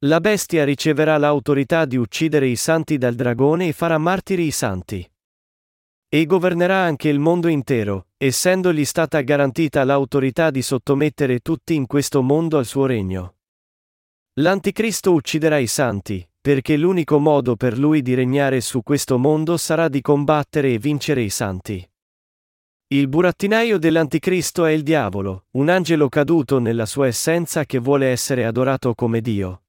La 0.00 0.20
bestia 0.20 0.64
riceverà 0.64 1.16
l'autorità 1.16 1.86
di 1.86 1.96
uccidere 1.96 2.48
i 2.48 2.56
santi 2.56 2.98
dal 2.98 3.14
dragone 3.14 3.68
e 3.68 3.72
farà 3.72 3.96
martiri 3.96 4.44
i 4.44 4.50
santi. 4.50 5.10
E 6.06 6.26
governerà 6.26 6.82
anche 6.82 7.08
il 7.08 7.18
mondo 7.18 7.48
intero, 7.48 8.08
essendogli 8.18 8.84
stata 8.84 9.22
garantita 9.22 9.84
l'autorità 9.84 10.50
di 10.50 10.60
sottomettere 10.60 11.38
tutti 11.38 11.74
in 11.74 11.86
questo 11.86 12.20
mondo 12.20 12.58
al 12.58 12.66
suo 12.66 12.84
regno. 12.84 13.36
L'Anticristo 14.34 15.14
ucciderà 15.14 15.56
i 15.56 15.66
santi, 15.66 16.28
perché 16.44 16.76
l'unico 16.76 17.18
modo 17.18 17.56
per 17.56 17.78
lui 17.78 18.02
di 18.02 18.12
regnare 18.12 18.60
su 18.60 18.82
questo 18.82 19.16
mondo 19.16 19.56
sarà 19.56 19.88
di 19.88 20.02
combattere 20.02 20.74
e 20.74 20.78
vincere 20.78 21.22
i 21.22 21.30
santi. 21.30 21.90
Il 22.88 23.08
burattinaio 23.08 23.78
dell'Anticristo 23.78 24.66
è 24.66 24.72
il 24.72 24.82
diavolo, 24.82 25.46
un 25.52 25.70
angelo 25.70 26.10
caduto 26.10 26.58
nella 26.58 26.84
sua 26.84 27.06
essenza 27.06 27.64
che 27.64 27.78
vuole 27.78 28.08
essere 28.08 28.44
adorato 28.44 28.94
come 28.94 29.22
Dio. 29.22 29.62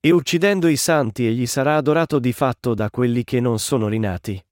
E 0.00 0.10
uccidendo 0.10 0.68
i 0.68 0.76
santi 0.76 1.26
egli 1.26 1.44
sarà 1.44 1.76
adorato 1.76 2.18
di 2.18 2.32
fatto 2.32 2.72
da 2.72 2.88
quelli 2.88 3.22
che 3.22 3.40
non 3.40 3.58
sono 3.58 3.86
rinati. 3.86 4.42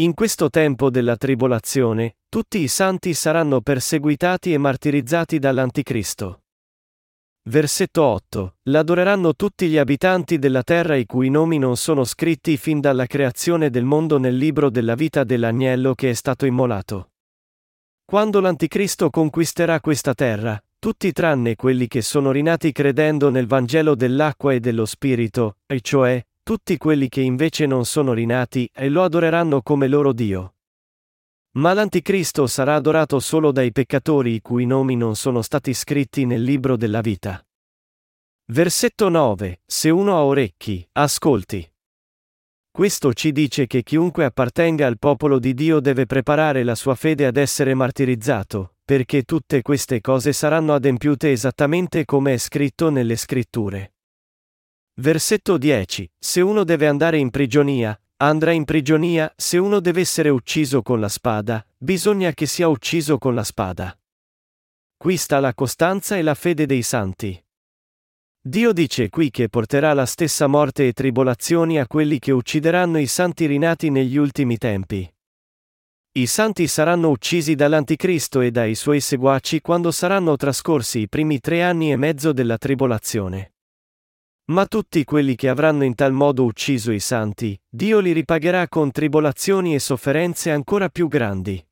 In 0.00 0.14
questo 0.14 0.50
tempo 0.50 0.90
della 0.90 1.16
tribolazione, 1.16 2.16
tutti 2.28 2.58
i 2.58 2.66
santi 2.66 3.14
saranno 3.14 3.60
perseguitati 3.60 4.52
e 4.52 4.58
martirizzati 4.58 5.38
dall'Anticristo. 5.38 6.43
Versetto 7.46 8.02
8. 8.02 8.56
L'adoreranno 8.70 9.34
tutti 9.34 9.68
gli 9.68 9.76
abitanti 9.76 10.38
della 10.38 10.62
terra 10.62 10.96
i 10.96 11.04
cui 11.04 11.28
nomi 11.28 11.58
non 11.58 11.76
sono 11.76 12.04
scritti 12.04 12.56
fin 12.56 12.80
dalla 12.80 13.04
creazione 13.04 13.68
del 13.68 13.84
mondo 13.84 14.18
nel 14.18 14.34
libro 14.34 14.70
della 14.70 14.94
vita 14.94 15.24
dell'agnello 15.24 15.94
che 15.94 16.08
è 16.08 16.14
stato 16.14 16.46
immolato. 16.46 17.10
Quando 18.02 18.40
l'Anticristo 18.40 19.10
conquisterà 19.10 19.78
questa 19.80 20.14
terra, 20.14 20.58
tutti 20.78 21.12
tranne 21.12 21.54
quelli 21.54 21.86
che 21.86 22.00
sono 22.00 22.30
rinati 22.30 22.72
credendo 22.72 23.28
nel 23.28 23.46
Vangelo 23.46 23.94
dell'acqua 23.94 24.54
e 24.54 24.60
dello 24.60 24.86
Spirito, 24.86 25.58
e 25.66 25.82
cioè, 25.82 26.24
tutti 26.42 26.78
quelli 26.78 27.10
che 27.10 27.20
invece 27.20 27.66
non 27.66 27.84
sono 27.84 28.14
rinati 28.14 28.66
e 28.72 28.88
lo 28.88 29.02
adoreranno 29.02 29.60
come 29.60 29.86
loro 29.86 30.14
Dio. 30.14 30.54
Ma 31.56 31.72
l'Anticristo 31.72 32.48
sarà 32.48 32.74
adorato 32.74 33.20
solo 33.20 33.52
dai 33.52 33.70
peccatori 33.70 34.34
i 34.34 34.40
cui 34.40 34.66
nomi 34.66 34.96
non 34.96 35.14
sono 35.14 35.40
stati 35.40 35.72
scritti 35.72 36.24
nel 36.24 36.42
libro 36.42 36.76
della 36.76 37.00
vita. 37.00 37.44
Versetto 38.46 39.08
9. 39.08 39.60
Se 39.64 39.88
uno 39.88 40.16
ha 40.16 40.24
orecchi, 40.24 40.86
ascolti. 40.92 41.66
Questo 42.72 43.14
ci 43.14 43.30
dice 43.30 43.68
che 43.68 43.84
chiunque 43.84 44.24
appartenga 44.24 44.84
al 44.84 44.98
popolo 44.98 45.38
di 45.38 45.54
Dio 45.54 45.78
deve 45.78 46.06
preparare 46.06 46.64
la 46.64 46.74
sua 46.74 46.96
fede 46.96 47.24
ad 47.24 47.36
essere 47.36 47.72
martirizzato, 47.72 48.74
perché 48.84 49.22
tutte 49.22 49.62
queste 49.62 50.00
cose 50.00 50.32
saranno 50.32 50.74
adempiute 50.74 51.30
esattamente 51.30 52.04
come 52.04 52.34
è 52.34 52.36
scritto 52.36 52.90
nelle 52.90 53.14
scritture. 53.14 53.94
Versetto 54.94 55.56
10. 55.56 56.10
Se 56.18 56.40
uno 56.40 56.64
deve 56.64 56.88
andare 56.88 57.18
in 57.18 57.30
prigionia, 57.30 57.96
andrà 58.16 58.52
in 58.52 58.64
prigionia, 58.64 59.32
se 59.36 59.58
uno 59.58 59.80
deve 59.80 60.00
essere 60.00 60.28
ucciso 60.28 60.82
con 60.82 61.00
la 61.00 61.08
spada, 61.08 61.66
bisogna 61.76 62.32
che 62.32 62.46
sia 62.46 62.68
ucciso 62.68 63.18
con 63.18 63.34
la 63.34 63.44
spada. 63.44 63.98
Qui 64.96 65.16
sta 65.16 65.40
la 65.40 65.54
costanza 65.54 66.16
e 66.16 66.22
la 66.22 66.34
fede 66.34 66.66
dei 66.66 66.82
santi. 66.82 67.42
Dio 68.40 68.72
dice 68.72 69.08
qui 69.08 69.30
che 69.30 69.48
porterà 69.48 69.94
la 69.94 70.04
stessa 70.04 70.46
morte 70.46 70.86
e 70.86 70.92
tribolazioni 70.92 71.78
a 71.78 71.86
quelli 71.86 72.18
che 72.18 72.30
uccideranno 72.30 72.98
i 72.98 73.06
santi 73.06 73.46
rinati 73.46 73.88
negli 73.88 74.16
ultimi 74.16 74.58
tempi. 74.58 75.10
I 76.16 76.26
santi 76.26 76.68
saranno 76.68 77.08
uccisi 77.08 77.54
dall'Anticristo 77.54 78.40
e 78.40 78.50
dai 78.50 78.74
suoi 78.74 79.00
seguaci 79.00 79.60
quando 79.60 79.90
saranno 79.90 80.36
trascorsi 80.36 81.00
i 81.00 81.08
primi 81.08 81.40
tre 81.40 81.62
anni 81.62 81.90
e 81.90 81.96
mezzo 81.96 82.32
della 82.32 82.58
tribolazione. 82.58 83.53
Ma 84.46 84.66
tutti 84.66 85.04
quelli 85.04 85.36
che 85.36 85.48
avranno 85.48 85.84
in 85.84 85.94
tal 85.94 86.12
modo 86.12 86.44
ucciso 86.44 86.92
i 86.92 87.00
santi, 87.00 87.58
Dio 87.66 87.98
li 88.00 88.12
ripagherà 88.12 88.68
con 88.68 88.90
tribolazioni 88.90 89.74
e 89.74 89.78
sofferenze 89.78 90.50
ancora 90.50 90.90
più 90.90 91.08
grandi. 91.08 91.66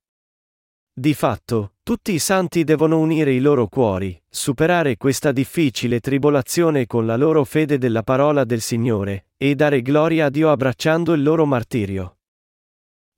Di 0.94 1.12
fatto, 1.12 1.74
tutti 1.82 2.12
i 2.12 2.18
santi 2.18 2.64
devono 2.64 2.98
unire 2.98 3.32
i 3.32 3.40
loro 3.40 3.66
cuori, 3.66 4.18
superare 4.26 4.96
questa 4.96 5.32
difficile 5.32 6.00
tribolazione 6.00 6.86
con 6.86 7.04
la 7.04 7.16
loro 7.16 7.44
fede 7.44 7.76
della 7.76 8.02
parola 8.02 8.44
del 8.44 8.62
Signore, 8.62 9.26
e 9.36 9.54
dare 9.54 9.82
gloria 9.82 10.26
a 10.26 10.30
Dio 10.30 10.50
abbracciando 10.50 11.12
il 11.12 11.22
loro 11.22 11.44
martirio. 11.44 12.20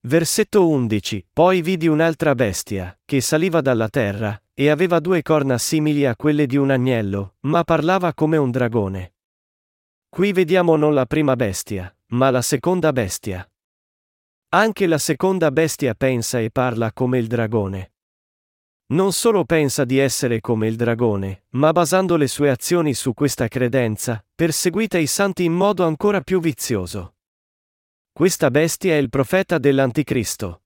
Versetto 0.07 0.69
11 0.69 1.29
Poi 1.33 1.63
vidi 1.63 1.87
un'altra 1.87 2.35
bestia, 2.35 2.99
che 3.05 3.21
saliva 3.21 3.61
dalla 3.61 3.89
terra, 3.89 4.37
e 4.53 4.69
aveva 4.69 4.99
due 4.99 5.23
corna 5.23 5.59
simili 5.59 6.07
a 6.07 6.17
quelle 6.17 6.47
di 6.47 6.57
un 6.57 6.71
agnello, 6.71 7.37
ma 7.43 7.63
parlava 7.63 8.15
come 8.15 8.37
un 8.37 8.51
dragone. 8.51 9.14
Qui 10.15 10.31
vediamo 10.31 10.77
non 10.77 10.95
la 10.95 11.07
prima 11.07 11.35
bestia, 11.35 11.93
ma 12.11 12.31
la 12.31 12.41
seconda 12.41 12.93
bestia. 12.93 13.51
Anche 14.51 14.87
la 14.87 14.99
seconda 14.99 15.51
bestia 15.51 15.95
pensa 15.95 16.39
e 16.39 16.53
parla 16.53 16.93
come 16.93 17.19
il 17.19 17.27
dragone. 17.27 17.95
Non 18.93 19.13
solo 19.13 19.45
pensa 19.45 19.85
di 19.85 19.99
essere 19.99 20.41
come 20.41 20.69
il 20.69 20.77
dragone, 20.77 21.47
ma 21.55 21.73
basando 21.73 22.15
le 22.15 22.29
sue 22.29 22.49
azioni 22.49 22.95
su 22.95 23.13
questa 23.13 23.49
credenza, 23.49 24.25
perseguita 24.33 24.99
i 24.99 25.09
santi 25.09 25.43
in 25.43 25.53
modo 25.53 25.85
ancora 25.85 26.21
più 26.21 26.39
vizioso. 26.39 27.17
Questa 28.13 28.53
bestia 28.53 28.93
è 28.93 28.99
il 28.99 29.09
profeta 29.09 29.59
dell'Anticristo. 29.59 30.64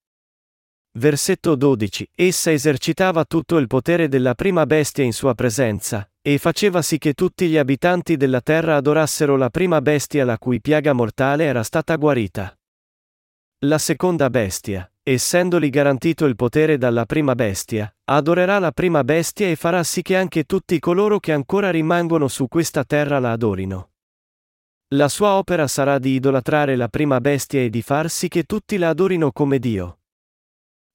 Versetto 0.93 1.55
12. 1.55 2.11
Essa 2.15 2.51
esercitava 2.51 3.25
tutto 3.25 3.59
il 3.59 3.67
potere 3.67 4.09
della 4.09 4.35
prima 4.35 4.67
bestia 4.67 5.05
in 5.05 5.13
sua 5.13 5.35
presenza, 5.35 6.11
e 6.21 6.39
faceva 6.39 6.83
sì 6.83 6.99
che 6.99 7.13
tutti 7.13 7.49
gli 7.49 7.57
abitanti 7.57 8.17
della 8.17 8.41
terra 8.41 8.77
adorassero 8.77 9.37
la 9.37 9.51
prima 9.51 9.81
bestia 9.81 10.25
la 10.25 10.39
cui 10.39 10.61
piaga 10.61 10.93
mortale 10.93 11.45
era 11.45 11.63
stata 11.63 11.95
guarita. 11.97 12.59
La 13.65 13.79
seconda 13.79 14.31
bestia, 14.31 14.91
essendoli 15.03 15.69
garantito 15.69 16.25
il 16.25 16.37
potere 16.37 16.79
dalla 16.79 17.07
prima 17.07 17.35
bestia, 17.35 17.93
adorerà 18.05 18.59
la 18.59 18.73
prima 18.73 19.05
bestia 19.05 19.49
e 19.49 19.57
farà 19.57 19.83
sì 19.83 20.03
che 20.03 20.17
anche 20.17 20.45
tutti 20.45 20.79
coloro 20.79 21.19
che 21.19 21.33
ancora 21.33 21.71
rimangono 21.71 22.29
su 22.29 22.49
questa 22.49 22.85
terra 22.85 23.19
la 23.19 23.33
adorino. 23.33 23.91
La 24.95 25.09
sua 25.09 25.35
opera 25.35 25.67
sarà 25.67 25.99
di 25.99 26.13
idolatrare 26.13 26.75
la 26.75 26.89
prima 26.89 27.21
bestia 27.21 27.61
e 27.61 27.69
di 27.69 27.83
far 27.83 28.09
sì 28.09 28.29
che 28.29 28.45
tutti 28.45 28.79
la 28.79 28.89
adorino 28.89 29.33
come 29.33 29.59
Dio. 29.59 29.98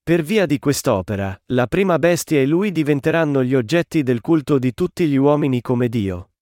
Per 0.04 0.20
via 0.20 0.44
di 0.44 0.58
quest'opera, 0.58 1.34
la 1.46 1.66
prima 1.66 1.98
bestia 1.98 2.38
e 2.38 2.44
lui 2.44 2.72
diventeranno 2.72 3.42
gli 3.42 3.54
oggetti 3.54 4.02
del 4.02 4.20
culto 4.20 4.58
di 4.58 4.74
tutti 4.74 5.06
gli 5.06 5.16
uomini 5.16 5.62
come 5.62 5.88
Dio. 5.88 6.32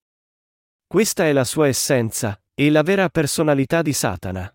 Questa 0.84 1.26
è 1.26 1.32
la 1.32 1.44
sua 1.44 1.68
essenza, 1.68 2.36
e 2.54 2.70
la 2.70 2.82
vera 2.82 3.08
personalità 3.08 3.80
di 3.80 3.92
Satana. 3.92 4.52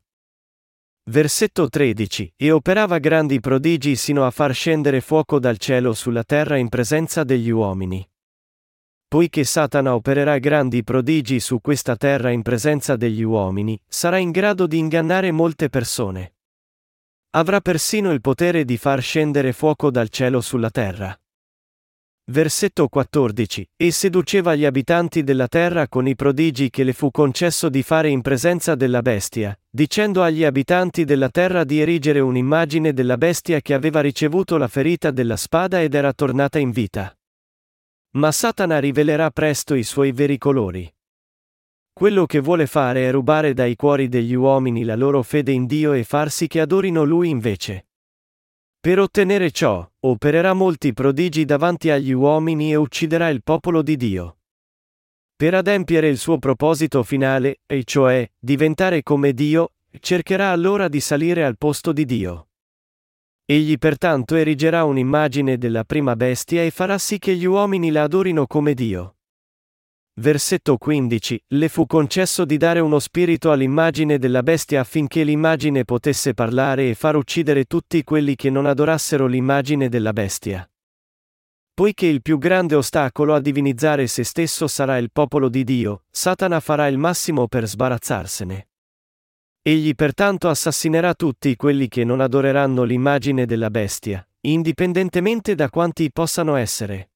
Versetto 1.05 1.69
13. 1.69 2.33
E 2.35 2.51
operava 2.51 2.97
grandi 2.97 3.39
prodigi 3.39 3.95
sino 3.95 4.25
a 4.25 4.29
far 4.29 4.53
scendere 4.53 4.99
fuoco 4.99 5.39
dal 5.39 5.57
cielo 5.57 5.93
sulla 5.93 6.25
terra 6.25 6.57
in 6.57 6.67
presenza 6.67 7.23
degli 7.23 7.49
uomini. 7.49 8.05
Poiché 9.07 9.45
Satana 9.45 9.95
opererà 9.95 10.37
grandi 10.37 10.83
prodigi 10.83 11.39
su 11.39 11.61
questa 11.61 11.95
terra 11.95 12.29
in 12.29 12.41
presenza 12.41 12.97
degli 12.97 13.23
uomini, 13.23 13.81
sarà 13.87 14.17
in 14.17 14.31
grado 14.31 14.67
di 14.67 14.77
ingannare 14.79 15.31
molte 15.31 15.69
persone. 15.69 16.33
Avrà 17.31 17.59
persino 17.59 18.11
il 18.11 18.21
potere 18.21 18.63
di 18.63 18.77
far 18.77 19.01
scendere 19.01 19.51
fuoco 19.51 19.91
dal 19.91 20.09
cielo 20.09 20.41
sulla 20.41 20.69
terra. 20.69 21.17
Versetto 22.29 22.87
14. 22.87 23.69
E 23.77 23.91
seduceva 23.91 24.55
gli 24.55 24.65
abitanti 24.65 25.23
della 25.23 25.47
terra 25.47 25.87
con 25.87 26.07
i 26.07 26.15
prodigi 26.15 26.69
che 26.69 26.83
le 26.83 26.93
fu 26.93 27.11
concesso 27.11 27.69
di 27.69 27.83
fare 27.83 28.09
in 28.09 28.21
presenza 28.21 28.75
della 28.75 29.01
bestia, 29.01 29.57
dicendo 29.69 30.23
agli 30.23 30.43
abitanti 30.43 31.05
della 31.05 31.29
terra 31.29 31.63
di 31.63 31.79
erigere 31.79 32.19
un'immagine 32.19 32.91
della 32.91 33.17
bestia 33.17 33.61
che 33.61 33.73
aveva 33.73 34.01
ricevuto 34.01 34.57
la 34.57 34.67
ferita 34.67 35.11
della 35.11 35.37
spada 35.37 35.81
ed 35.81 35.93
era 35.93 36.11
tornata 36.13 36.59
in 36.59 36.71
vita. 36.71 37.17
Ma 38.17 38.31
Satana 38.31 38.79
rivelerà 38.79 39.29
presto 39.31 39.75
i 39.75 39.83
suoi 39.83 40.11
veri 40.11 40.37
colori. 40.37 40.96
Quello 41.97 42.27
che 42.27 42.41
vuole 42.41 42.67
fare 42.67 43.07
è 43.07 43.11
rubare 43.11 43.55
dai 43.55 43.75
cuori 43.75 44.07
degli 44.07 44.35
uomini 44.35 44.83
la 44.83 44.95
loro 44.95 45.23
fede 45.23 45.51
in 45.51 45.65
Dio 45.65 45.93
e 45.93 46.03
far 46.03 46.29
sì 46.29 46.45
che 46.45 46.61
adorino 46.61 47.03
Lui 47.03 47.27
invece. 47.27 47.87
Per 48.79 48.99
ottenere 48.99 49.49
ciò, 49.49 49.89
opererà 50.01 50.53
molti 50.53 50.93
prodigi 50.93 51.43
davanti 51.43 51.89
agli 51.89 52.11
uomini 52.11 52.69
e 52.71 52.75
ucciderà 52.75 53.29
il 53.29 53.41
popolo 53.41 53.81
di 53.81 53.95
Dio. 53.95 54.37
Per 55.35 55.55
adempiere 55.55 56.07
il 56.07 56.19
suo 56.19 56.37
proposito 56.37 57.01
finale, 57.01 57.61
e 57.65 57.83
cioè, 57.83 58.31
diventare 58.37 59.01
come 59.01 59.33
Dio, 59.33 59.71
cercherà 59.99 60.51
allora 60.51 60.89
di 60.89 60.99
salire 60.99 61.43
al 61.43 61.57
posto 61.57 61.93
di 61.93 62.05
Dio. 62.05 62.49
Egli 63.43 63.79
pertanto 63.79 64.35
erigerà 64.35 64.83
un'immagine 64.83 65.57
della 65.57 65.83
prima 65.83 66.15
bestia 66.15 66.61
e 66.61 66.69
farà 66.69 66.99
sì 66.99 67.17
che 67.17 67.33
gli 67.33 67.45
uomini 67.45 67.89
la 67.89 68.03
adorino 68.03 68.45
come 68.45 68.75
Dio. 68.75 69.16
Versetto 70.19 70.77
15. 70.77 71.43
Le 71.49 71.69
fu 71.69 71.85
concesso 71.85 72.43
di 72.43 72.57
dare 72.57 72.79
uno 72.79 72.97
spirito 72.97 73.51
all'immagine 73.51 74.17
della 74.17 74.41
bestia 74.41 74.79
affinché 74.79 75.23
l'immagine 75.23 75.85
potesse 75.85 76.33
parlare 76.33 76.89
e 76.89 76.95
far 76.95 77.15
uccidere 77.15 77.65
tutti 77.65 78.03
quelli 78.03 78.35
che 78.35 78.49
non 78.49 78.65
adorassero 78.65 79.27
l'immagine 79.27 79.89
della 79.89 80.13
bestia. 80.13 80.67
Poiché 81.71 82.07
il 82.07 82.23
più 82.23 82.39
grande 82.39 82.73
ostacolo 82.73 83.35
a 83.35 83.39
divinizzare 83.39 84.07
se 84.07 84.23
stesso 84.23 84.65
sarà 84.65 84.97
il 84.97 85.11
popolo 85.11 85.49
di 85.49 85.63
Dio, 85.63 86.05
Satana 86.09 86.59
farà 86.61 86.87
il 86.87 86.97
massimo 86.97 87.47
per 87.47 87.67
sbarazzarsene. 87.67 88.69
Egli 89.61 89.93
pertanto 89.93 90.49
assassinerà 90.49 91.13
tutti 91.13 91.55
quelli 91.55 91.87
che 91.87 92.03
non 92.03 92.21
adoreranno 92.21 92.81
l'immagine 92.81 93.45
della 93.45 93.69
bestia, 93.69 94.27
indipendentemente 94.47 95.53
da 95.53 95.69
quanti 95.69 96.11
possano 96.11 96.55
essere. 96.55 97.09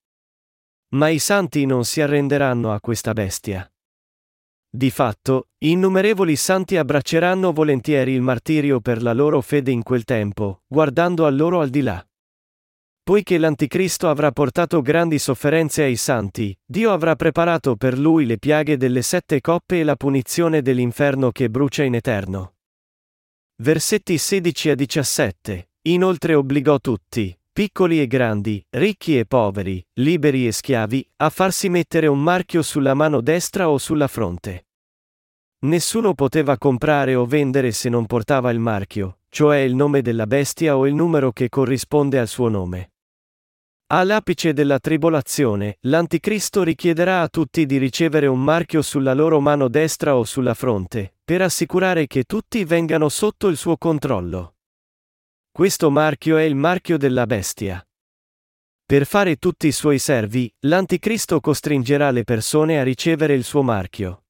Ma 0.93 1.07
i 1.07 1.19
santi 1.19 1.65
non 1.65 1.85
si 1.85 2.01
arrenderanno 2.01 2.73
a 2.73 2.79
questa 2.81 3.13
bestia. 3.13 3.65
Di 4.69 4.89
fatto, 4.89 5.49
innumerevoli 5.59 6.35
santi 6.35 6.77
abbracceranno 6.77 7.51
volentieri 7.51 8.13
il 8.13 8.21
martirio 8.21 8.79
per 8.79 9.01
la 9.01 9.13
loro 9.13 9.41
fede 9.41 9.71
in 9.71 9.83
quel 9.83 10.03
tempo, 10.03 10.63
guardando 10.67 11.25
a 11.25 11.29
loro 11.29 11.59
al 11.59 11.69
di 11.69 11.81
là. 11.81 12.05
Poiché 13.03 13.37
l'Anticristo 13.37 14.09
avrà 14.09 14.31
portato 14.31 14.81
grandi 14.81 15.17
sofferenze 15.17 15.83
ai 15.83 15.95
santi, 15.95 16.57
Dio 16.63 16.91
avrà 16.91 17.15
preparato 17.15 17.75
per 17.75 17.97
lui 17.97 18.25
le 18.25 18.37
piaghe 18.37 18.77
delle 18.77 19.01
sette 19.01 19.41
coppe 19.41 19.79
e 19.79 19.83
la 19.83 19.95
punizione 19.95 20.61
dell'inferno 20.61 21.31
che 21.31 21.49
brucia 21.49 21.83
in 21.83 21.95
eterno. 21.95 22.55
Versetti 23.61 24.17
16 24.17 24.69
a 24.69 24.75
17. 24.75 25.69
Inoltre 25.83 26.35
obbligò 26.35 26.79
tutti, 26.79 27.37
piccoli 27.53 27.99
e 27.99 28.07
grandi, 28.07 28.65
ricchi 28.69 29.19
e 29.19 29.25
poveri, 29.25 29.85
liberi 29.99 30.47
e 30.47 30.53
schiavi, 30.53 31.11
a 31.17 31.29
farsi 31.29 31.67
mettere 31.67 32.07
un 32.07 32.21
marchio 32.21 32.61
sulla 32.61 32.93
mano 32.93 33.19
destra 33.19 33.69
o 33.69 33.77
sulla 33.77 34.07
fronte. 34.07 34.67
Nessuno 35.63 36.13
poteva 36.13 36.57
comprare 36.57 37.13
o 37.13 37.25
vendere 37.25 37.71
se 37.71 37.89
non 37.89 38.05
portava 38.05 38.49
il 38.51 38.59
marchio, 38.59 39.19
cioè 39.29 39.57
il 39.57 39.75
nome 39.75 40.01
della 40.01 40.25
bestia 40.25 40.77
o 40.77 40.87
il 40.87 40.95
numero 40.95 41.31
che 41.31 41.49
corrisponde 41.49 42.19
al 42.19 42.27
suo 42.27 42.47
nome. 42.47 42.93
All'apice 43.87 44.53
della 44.53 44.79
tribolazione, 44.79 45.77
l'Anticristo 45.81 46.63
richiederà 46.63 47.21
a 47.21 47.27
tutti 47.27 47.65
di 47.65 47.77
ricevere 47.77 48.27
un 48.27 48.41
marchio 48.41 48.81
sulla 48.81 49.13
loro 49.13 49.41
mano 49.41 49.67
destra 49.67 50.15
o 50.15 50.23
sulla 50.23 50.53
fronte, 50.53 51.15
per 51.25 51.41
assicurare 51.41 52.07
che 52.07 52.23
tutti 52.23 52.63
vengano 52.63 53.09
sotto 53.09 53.49
il 53.49 53.57
suo 53.57 53.75
controllo. 53.75 54.55
Questo 55.53 55.89
marchio 55.89 56.37
è 56.37 56.43
il 56.43 56.55
marchio 56.55 56.97
della 56.97 57.25
bestia. 57.25 57.85
Per 58.85 59.05
fare 59.05 59.35
tutti 59.35 59.67
i 59.67 59.73
suoi 59.73 59.99
servi, 59.99 60.49
l'Anticristo 60.59 61.41
costringerà 61.41 62.09
le 62.09 62.23
persone 62.23 62.79
a 62.79 62.83
ricevere 62.83 63.33
il 63.33 63.43
suo 63.43 63.61
marchio. 63.61 64.23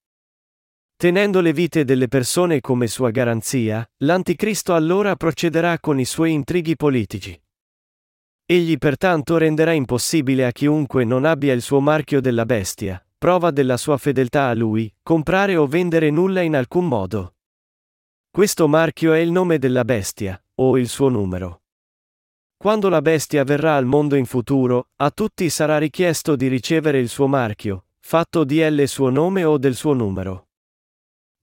Tenendo 0.95 1.39
le 1.39 1.53
vite 1.53 1.85
delle 1.85 2.07
persone 2.07 2.59
come 2.59 2.87
sua 2.87 3.11
garanzia, 3.11 3.87
l'Anticristo 3.97 4.73
allora 4.73 5.15
procederà 5.15 5.79
con 5.79 5.99
i 5.99 6.05
suoi 6.05 6.31
intrighi 6.31 6.75
politici. 6.75 7.39
Egli 8.43 8.79
pertanto 8.79 9.37
renderà 9.37 9.73
impossibile 9.73 10.47
a 10.47 10.51
chiunque 10.51 11.05
non 11.05 11.25
abbia 11.25 11.53
il 11.53 11.61
suo 11.61 11.81
marchio 11.81 12.19
della 12.19 12.47
bestia, 12.47 13.03
prova 13.15 13.51
della 13.51 13.77
sua 13.77 13.97
fedeltà 13.97 14.47
a 14.47 14.55
lui, 14.55 14.91
comprare 15.03 15.55
o 15.55 15.67
vendere 15.67 16.09
nulla 16.09 16.41
in 16.41 16.55
alcun 16.55 16.87
modo. 16.87 17.35
Questo 18.31 18.67
marchio 18.67 19.13
è 19.13 19.19
il 19.19 19.29
nome 19.29 19.59
della 19.59 19.85
bestia, 19.85 20.43
o 20.61 20.77
il 20.77 20.87
suo 20.87 21.09
numero. 21.09 21.63
Quando 22.55 22.89
la 22.89 23.01
bestia 23.01 23.43
verrà 23.43 23.75
al 23.75 23.85
mondo 23.85 24.15
in 24.15 24.25
futuro, 24.25 24.89
a 24.97 25.09
tutti 25.09 25.49
sarà 25.49 25.79
richiesto 25.79 26.35
di 26.35 26.47
ricevere 26.47 26.99
il 26.99 27.09
suo 27.09 27.25
marchio, 27.25 27.85
fatto 27.99 28.43
di 28.43 28.61
L 28.61 28.83
suo 28.85 29.09
nome 29.09 29.43
o 29.43 29.57
del 29.57 29.73
suo 29.73 29.93
numero. 29.93 30.49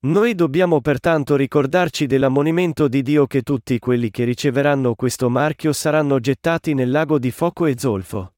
Noi 0.01 0.33
dobbiamo 0.33 0.79
pertanto 0.79 1.35
ricordarci 1.35 2.05
dell'ammonimento 2.05 2.87
di 2.87 3.01
Dio 3.01 3.27
che 3.27 3.41
tutti 3.41 3.77
quelli 3.79 4.09
che 4.09 4.23
riceveranno 4.23 4.95
questo 4.95 5.29
marchio 5.29 5.73
saranno 5.73 6.21
gettati 6.21 6.73
nel 6.73 6.89
lago 6.89 7.19
di 7.19 7.31
fuoco 7.31 7.65
e 7.65 7.77
zolfo. 7.77 8.35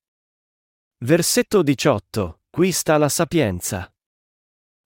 Versetto 1.03 1.61
18. 1.61 2.39
Qui 2.49 2.71
sta 2.71 2.97
la 2.97 3.09
sapienza. 3.09 3.93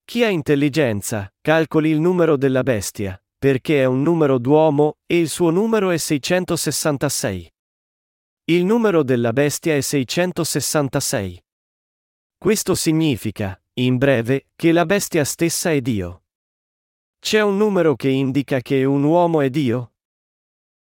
Chi 0.03 0.25
ha 0.25 0.27
intelligenza, 0.27 1.33
calcoli 1.39 1.89
il 1.89 2.01
numero 2.01 2.35
della 2.35 2.61
bestia, 2.61 3.17
perché 3.37 3.81
è 3.81 3.85
un 3.85 4.01
numero 4.01 4.37
d'uomo, 4.37 4.97
e 5.05 5.19
il 5.19 5.29
suo 5.29 5.49
numero 5.49 5.89
è 5.89 5.97
666. 5.97 7.53
Il 8.45 8.65
numero 8.65 9.03
della 9.03 9.33
bestia 9.33 9.75
è 9.75 9.81
666. 9.81 11.43
Questo 12.37 12.75
significa, 12.75 13.59
in 13.73 13.97
breve, 13.97 14.47
che 14.55 14.71
la 14.71 14.85
bestia 14.85 15.23
stessa 15.23 15.71
è 15.71 15.81
Dio. 15.81 16.23
C'è 17.19 17.41
un 17.41 17.57
numero 17.57 17.95
che 17.95 18.09
indica 18.09 18.59
che 18.59 18.83
un 18.83 19.03
uomo 19.03 19.41
è 19.41 19.49
Dio? 19.49 19.93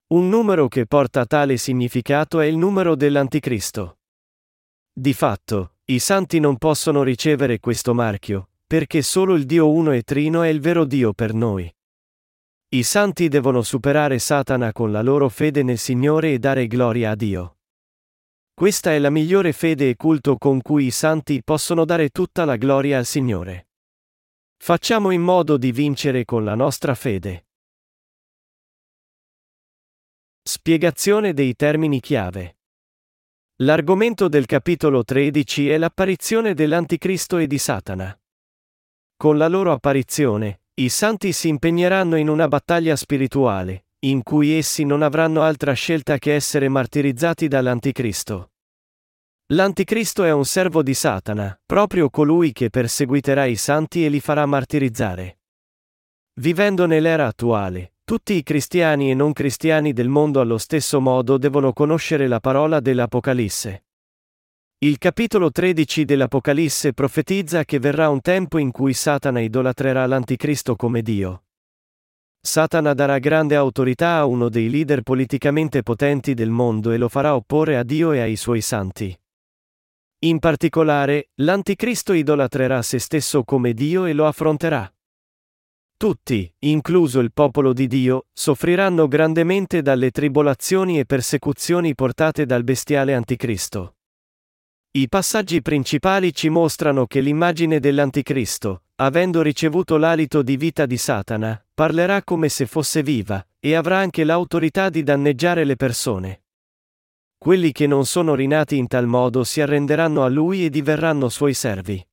Un 0.08 0.28
numero 0.28 0.68
che 0.68 0.86
porta 0.86 1.24
tale 1.24 1.56
significato 1.56 2.40
è 2.40 2.46
il 2.46 2.56
numero 2.56 2.96
dell'Anticristo. 2.96 3.98
Di 4.92 5.14
fatto, 5.14 5.76
i 5.86 5.98
santi 6.00 6.38
non 6.38 6.58
possono 6.58 7.02
ricevere 7.02 7.60
questo 7.60 7.94
marchio, 7.94 8.50
perché 8.66 9.02
solo 9.02 9.34
il 9.34 9.46
Dio 9.46 9.70
uno 9.70 9.92
e 9.92 10.02
trino 10.02 10.42
è 10.42 10.48
il 10.48 10.60
vero 10.60 10.84
Dio 10.84 11.12
per 11.12 11.32
noi. 11.32 11.72
I 12.74 12.84
santi 12.84 13.28
devono 13.28 13.60
superare 13.60 14.18
Satana 14.18 14.72
con 14.72 14.92
la 14.92 15.02
loro 15.02 15.28
fede 15.28 15.62
nel 15.62 15.76
Signore 15.76 16.32
e 16.32 16.38
dare 16.38 16.66
gloria 16.66 17.10
a 17.10 17.14
Dio. 17.14 17.58
Questa 18.54 18.92
è 18.92 18.98
la 18.98 19.10
migliore 19.10 19.52
fede 19.52 19.90
e 19.90 19.96
culto 19.96 20.38
con 20.38 20.62
cui 20.62 20.86
i 20.86 20.90
santi 20.90 21.42
possono 21.42 21.84
dare 21.84 22.08
tutta 22.08 22.46
la 22.46 22.56
gloria 22.56 22.96
al 22.96 23.04
Signore. 23.04 23.68
Facciamo 24.56 25.10
in 25.10 25.20
modo 25.20 25.58
di 25.58 25.70
vincere 25.70 26.24
con 26.24 26.44
la 26.44 26.54
nostra 26.54 26.94
fede. 26.94 27.44
Spiegazione 30.42 31.34
dei 31.34 31.54
termini 31.54 32.00
chiave. 32.00 32.56
L'argomento 33.56 34.28
del 34.28 34.46
capitolo 34.46 35.04
13 35.04 35.68
è 35.68 35.76
l'apparizione 35.76 36.54
dell'Anticristo 36.54 37.36
e 37.36 37.46
di 37.46 37.58
Satana. 37.58 38.18
Con 39.14 39.36
la 39.36 39.48
loro 39.48 39.72
apparizione, 39.72 40.61
i 40.74 40.88
santi 40.88 41.32
si 41.32 41.48
impegneranno 41.48 42.16
in 42.16 42.30
una 42.30 42.48
battaglia 42.48 42.96
spirituale, 42.96 43.84
in 44.00 44.22
cui 44.22 44.52
essi 44.52 44.84
non 44.84 45.02
avranno 45.02 45.42
altra 45.42 45.74
scelta 45.74 46.16
che 46.16 46.34
essere 46.34 46.70
martirizzati 46.70 47.46
dall'Anticristo. 47.46 48.52
L'Anticristo 49.48 50.24
è 50.24 50.32
un 50.32 50.46
servo 50.46 50.82
di 50.82 50.94
Satana, 50.94 51.60
proprio 51.66 52.08
colui 52.08 52.52
che 52.52 52.70
perseguiterà 52.70 53.44
i 53.44 53.56
santi 53.56 54.02
e 54.02 54.08
li 54.08 54.20
farà 54.20 54.46
martirizzare. 54.46 55.40
Vivendo 56.40 56.86
nell'era 56.86 57.26
attuale, 57.26 57.96
tutti 58.02 58.32
i 58.32 58.42
cristiani 58.42 59.10
e 59.10 59.14
non 59.14 59.34
cristiani 59.34 59.92
del 59.92 60.08
mondo 60.08 60.40
allo 60.40 60.56
stesso 60.56 61.02
modo 61.02 61.36
devono 61.36 61.74
conoscere 61.74 62.26
la 62.26 62.40
parola 62.40 62.80
dell'Apocalisse. 62.80 63.84
Il 64.84 64.98
capitolo 64.98 65.52
13 65.52 66.04
dell'Apocalisse 66.04 66.92
profetizza 66.92 67.64
che 67.64 67.78
verrà 67.78 68.08
un 68.08 68.20
tempo 68.20 68.58
in 68.58 68.72
cui 68.72 68.94
Satana 68.94 69.38
idolatrerà 69.38 70.04
l'Anticristo 70.06 70.74
come 70.74 71.02
Dio. 71.02 71.44
Satana 72.40 72.92
darà 72.92 73.20
grande 73.20 73.54
autorità 73.54 74.16
a 74.16 74.24
uno 74.24 74.48
dei 74.48 74.68
leader 74.68 75.02
politicamente 75.02 75.84
potenti 75.84 76.34
del 76.34 76.50
mondo 76.50 76.90
e 76.90 76.96
lo 76.96 77.08
farà 77.08 77.36
opporre 77.36 77.76
a 77.76 77.84
Dio 77.84 78.10
e 78.10 78.22
ai 78.22 78.34
suoi 78.34 78.60
santi. 78.60 79.16
In 80.24 80.40
particolare, 80.40 81.28
l'Anticristo 81.34 82.12
idolatrerà 82.12 82.82
se 82.82 82.98
stesso 82.98 83.44
come 83.44 83.74
Dio 83.74 84.04
e 84.06 84.12
lo 84.12 84.26
affronterà. 84.26 84.92
Tutti, 85.96 86.52
incluso 86.58 87.20
il 87.20 87.32
popolo 87.32 87.72
di 87.72 87.86
Dio, 87.86 88.26
soffriranno 88.32 89.06
grandemente 89.06 89.80
dalle 89.80 90.10
tribolazioni 90.10 90.98
e 90.98 91.04
persecuzioni 91.04 91.94
portate 91.94 92.46
dal 92.46 92.64
bestiale 92.64 93.14
Anticristo. 93.14 93.94
I 94.94 95.08
passaggi 95.08 95.62
principali 95.62 96.34
ci 96.34 96.50
mostrano 96.50 97.06
che 97.06 97.20
l'immagine 97.20 97.80
dell'Anticristo, 97.80 98.82
avendo 98.96 99.40
ricevuto 99.40 99.96
l'alito 99.96 100.42
di 100.42 100.58
vita 100.58 100.84
di 100.84 100.98
Satana, 100.98 101.64
parlerà 101.72 102.22
come 102.22 102.50
se 102.50 102.66
fosse 102.66 103.02
viva, 103.02 103.42
e 103.58 103.74
avrà 103.74 103.96
anche 103.96 104.22
l'autorità 104.22 104.90
di 104.90 105.02
danneggiare 105.02 105.64
le 105.64 105.76
persone. 105.76 106.42
Quelli 107.38 107.72
che 107.72 107.86
non 107.86 108.04
sono 108.04 108.34
rinati 108.34 108.76
in 108.76 108.86
tal 108.86 109.06
modo 109.06 109.44
si 109.44 109.62
arrenderanno 109.62 110.24
a 110.24 110.28
lui 110.28 110.66
e 110.66 110.68
diverranno 110.68 111.30
suoi 111.30 111.54
servi. 111.54 112.06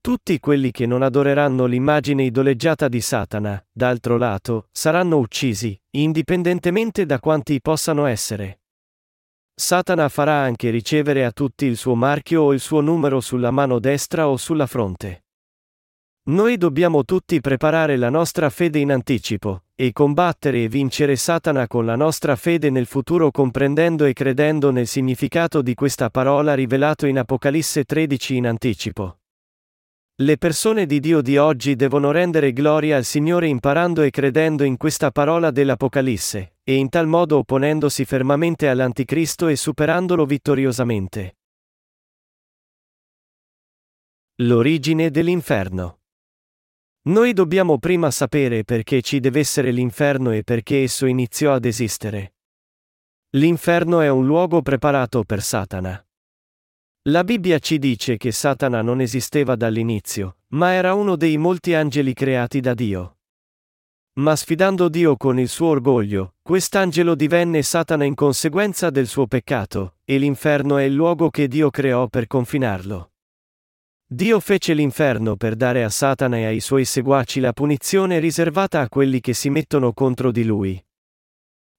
Tutti 0.00 0.40
quelli 0.40 0.72
che 0.72 0.86
non 0.86 1.02
adoreranno 1.02 1.66
l'immagine 1.66 2.24
idoleggiata 2.24 2.88
di 2.88 3.00
Satana, 3.00 3.64
d'altro 3.70 4.16
lato, 4.18 4.70
saranno 4.72 5.18
uccisi, 5.18 5.80
indipendentemente 5.90 7.06
da 7.06 7.20
quanti 7.20 7.60
possano 7.60 8.06
essere. 8.06 8.62
Satana 9.58 10.10
farà 10.10 10.34
anche 10.34 10.68
ricevere 10.68 11.24
a 11.24 11.32
tutti 11.32 11.64
il 11.64 11.78
suo 11.78 11.94
marchio 11.94 12.42
o 12.42 12.52
il 12.52 12.60
suo 12.60 12.82
numero 12.82 13.20
sulla 13.20 13.50
mano 13.50 13.78
destra 13.78 14.28
o 14.28 14.36
sulla 14.36 14.66
fronte. 14.66 15.24
Noi 16.24 16.58
dobbiamo 16.58 17.06
tutti 17.06 17.40
preparare 17.40 17.96
la 17.96 18.10
nostra 18.10 18.50
fede 18.50 18.80
in 18.80 18.92
anticipo, 18.92 19.62
e 19.74 19.92
combattere 19.92 20.64
e 20.64 20.68
vincere 20.68 21.16
Satana 21.16 21.66
con 21.68 21.86
la 21.86 21.96
nostra 21.96 22.36
fede 22.36 22.68
nel 22.68 22.84
futuro 22.84 23.30
comprendendo 23.30 24.04
e 24.04 24.12
credendo 24.12 24.70
nel 24.70 24.86
significato 24.86 25.62
di 25.62 25.72
questa 25.74 26.10
parola 26.10 26.52
rivelato 26.52 27.06
in 27.06 27.16
Apocalisse 27.16 27.84
13 27.84 28.36
in 28.36 28.46
anticipo. 28.48 29.20
Le 30.18 30.38
persone 30.38 30.86
di 30.86 30.98
Dio 30.98 31.20
di 31.20 31.36
oggi 31.36 31.76
devono 31.76 32.10
rendere 32.10 32.54
gloria 32.54 32.96
al 32.96 33.04
Signore 33.04 33.48
imparando 33.48 34.00
e 34.00 34.08
credendo 34.08 34.64
in 34.64 34.78
questa 34.78 35.10
parola 35.10 35.50
dell'Apocalisse, 35.50 36.54
e 36.62 36.74
in 36.74 36.88
tal 36.88 37.06
modo 37.06 37.36
opponendosi 37.36 38.06
fermamente 38.06 38.66
all'Anticristo 38.66 39.46
e 39.48 39.56
superandolo 39.56 40.24
vittoriosamente. 40.24 41.36
L'origine 44.36 45.10
dell'inferno. 45.10 46.00
Noi 47.08 47.34
dobbiamo 47.34 47.78
prima 47.78 48.10
sapere 48.10 48.64
perché 48.64 49.02
ci 49.02 49.20
deve 49.20 49.40
essere 49.40 49.70
l'inferno 49.70 50.30
e 50.30 50.44
perché 50.44 50.82
esso 50.82 51.04
iniziò 51.04 51.52
ad 51.52 51.66
esistere. 51.66 52.36
L'inferno 53.36 54.00
è 54.00 54.08
un 54.08 54.24
luogo 54.24 54.62
preparato 54.62 55.24
per 55.24 55.42
Satana. 55.42 56.05
La 57.08 57.22
Bibbia 57.22 57.60
ci 57.60 57.78
dice 57.78 58.16
che 58.16 58.32
Satana 58.32 58.82
non 58.82 59.00
esisteva 59.00 59.54
dall'inizio, 59.54 60.38
ma 60.48 60.72
era 60.72 60.94
uno 60.94 61.14
dei 61.14 61.36
molti 61.36 61.72
angeli 61.72 62.12
creati 62.12 62.58
da 62.58 62.74
Dio. 62.74 63.18
Ma 64.14 64.34
sfidando 64.34 64.88
Dio 64.88 65.16
con 65.16 65.38
il 65.38 65.48
suo 65.48 65.68
orgoglio, 65.68 66.34
quest'angelo 66.42 67.14
divenne 67.14 67.62
Satana 67.62 68.02
in 68.02 68.16
conseguenza 68.16 68.90
del 68.90 69.06
suo 69.06 69.28
peccato, 69.28 69.98
e 70.04 70.18
l'inferno 70.18 70.78
è 70.78 70.82
il 70.82 70.94
luogo 70.94 71.30
che 71.30 71.46
Dio 71.46 71.70
creò 71.70 72.08
per 72.08 72.26
confinarlo. 72.26 73.12
Dio 74.04 74.40
fece 74.40 74.74
l'inferno 74.74 75.36
per 75.36 75.54
dare 75.54 75.84
a 75.84 75.88
Satana 75.88 76.38
e 76.38 76.46
ai 76.46 76.58
suoi 76.58 76.84
seguaci 76.84 77.38
la 77.38 77.52
punizione 77.52 78.18
riservata 78.18 78.80
a 78.80 78.88
quelli 78.88 79.20
che 79.20 79.32
si 79.32 79.48
mettono 79.48 79.92
contro 79.92 80.32
di 80.32 80.42
lui. 80.42 80.85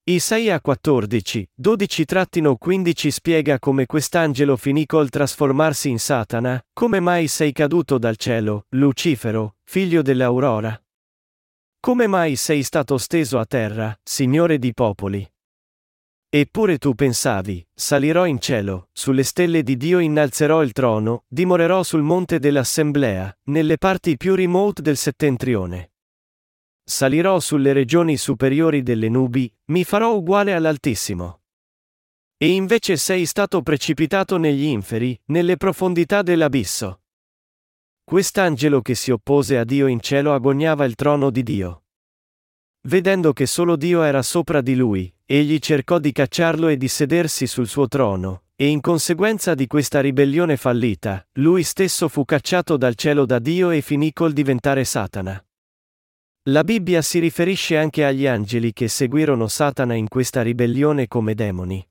Isaia 0.08 0.58
14, 0.58 1.50
12-15 1.60 3.08
spiega 3.08 3.58
come 3.58 3.84
quest'angelo 3.84 4.56
finì 4.56 4.86
col 4.86 5.10
trasformarsi 5.10 5.90
in 5.90 5.98
Satana, 5.98 6.58
come 6.72 6.98
mai 6.98 7.28
sei 7.28 7.52
caduto 7.52 7.98
dal 7.98 8.16
cielo, 8.16 8.64
Lucifero, 8.70 9.56
figlio 9.64 10.00
dell'aurora? 10.00 10.82
Come 11.78 12.06
mai 12.06 12.36
sei 12.36 12.62
stato 12.62 12.96
steso 12.96 13.38
a 13.38 13.44
terra, 13.44 13.94
Signore 14.02 14.58
di 14.58 14.72
popoli? 14.72 15.30
Eppure 16.30 16.78
tu 16.78 16.94
pensavi, 16.94 17.68
salirò 17.74 18.24
in 18.24 18.40
cielo, 18.40 18.88
sulle 18.92 19.24
stelle 19.24 19.62
di 19.62 19.76
Dio 19.76 19.98
innalzerò 19.98 20.62
il 20.62 20.72
trono, 20.72 21.24
dimorerò 21.28 21.82
sul 21.82 22.00
monte 22.00 22.38
dell'assemblea, 22.38 23.40
nelle 23.48 23.76
parti 23.76 24.16
più 24.16 24.34
remote 24.34 24.80
del 24.80 24.96
settentrione. 24.96 25.90
Salirò 26.90 27.38
sulle 27.38 27.74
regioni 27.74 28.16
superiori 28.16 28.82
delle 28.82 29.10
nubi, 29.10 29.52
mi 29.66 29.84
farò 29.84 30.14
uguale 30.14 30.54
all'Altissimo. 30.54 31.42
E 32.38 32.48
invece 32.48 32.96
sei 32.96 33.26
stato 33.26 33.60
precipitato 33.60 34.38
negli 34.38 34.64
inferi, 34.64 35.20
nelle 35.26 35.58
profondità 35.58 36.22
dell'abisso. 36.22 37.02
Quest'angelo 38.02 38.80
che 38.80 38.94
si 38.94 39.10
oppose 39.10 39.58
a 39.58 39.64
Dio 39.64 39.86
in 39.86 40.00
cielo 40.00 40.32
agognava 40.32 40.86
il 40.86 40.94
trono 40.94 41.28
di 41.28 41.42
Dio. 41.42 41.82
Vedendo 42.88 43.34
che 43.34 43.44
solo 43.44 43.76
Dio 43.76 44.02
era 44.02 44.22
sopra 44.22 44.62
di 44.62 44.74
lui, 44.74 45.14
egli 45.26 45.58
cercò 45.58 45.98
di 45.98 46.10
cacciarlo 46.10 46.68
e 46.68 46.78
di 46.78 46.88
sedersi 46.88 47.46
sul 47.46 47.68
suo 47.68 47.86
trono, 47.86 48.44
e 48.56 48.66
in 48.66 48.80
conseguenza 48.80 49.54
di 49.54 49.66
questa 49.66 50.00
ribellione 50.00 50.56
fallita, 50.56 51.22
lui 51.32 51.64
stesso 51.64 52.08
fu 52.08 52.24
cacciato 52.24 52.78
dal 52.78 52.94
cielo 52.94 53.26
da 53.26 53.38
Dio 53.38 53.68
e 53.68 53.82
finì 53.82 54.14
col 54.14 54.32
diventare 54.32 54.84
Satana. 54.84 55.42
La 56.48 56.64
Bibbia 56.64 57.02
si 57.02 57.18
riferisce 57.18 57.76
anche 57.76 58.06
agli 58.06 58.26
angeli 58.26 58.72
che 58.72 58.88
seguirono 58.88 59.48
Satana 59.48 59.92
in 59.92 60.08
questa 60.08 60.40
ribellione 60.40 61.06
come 61.06 61.34
demoni. 61.34 61.86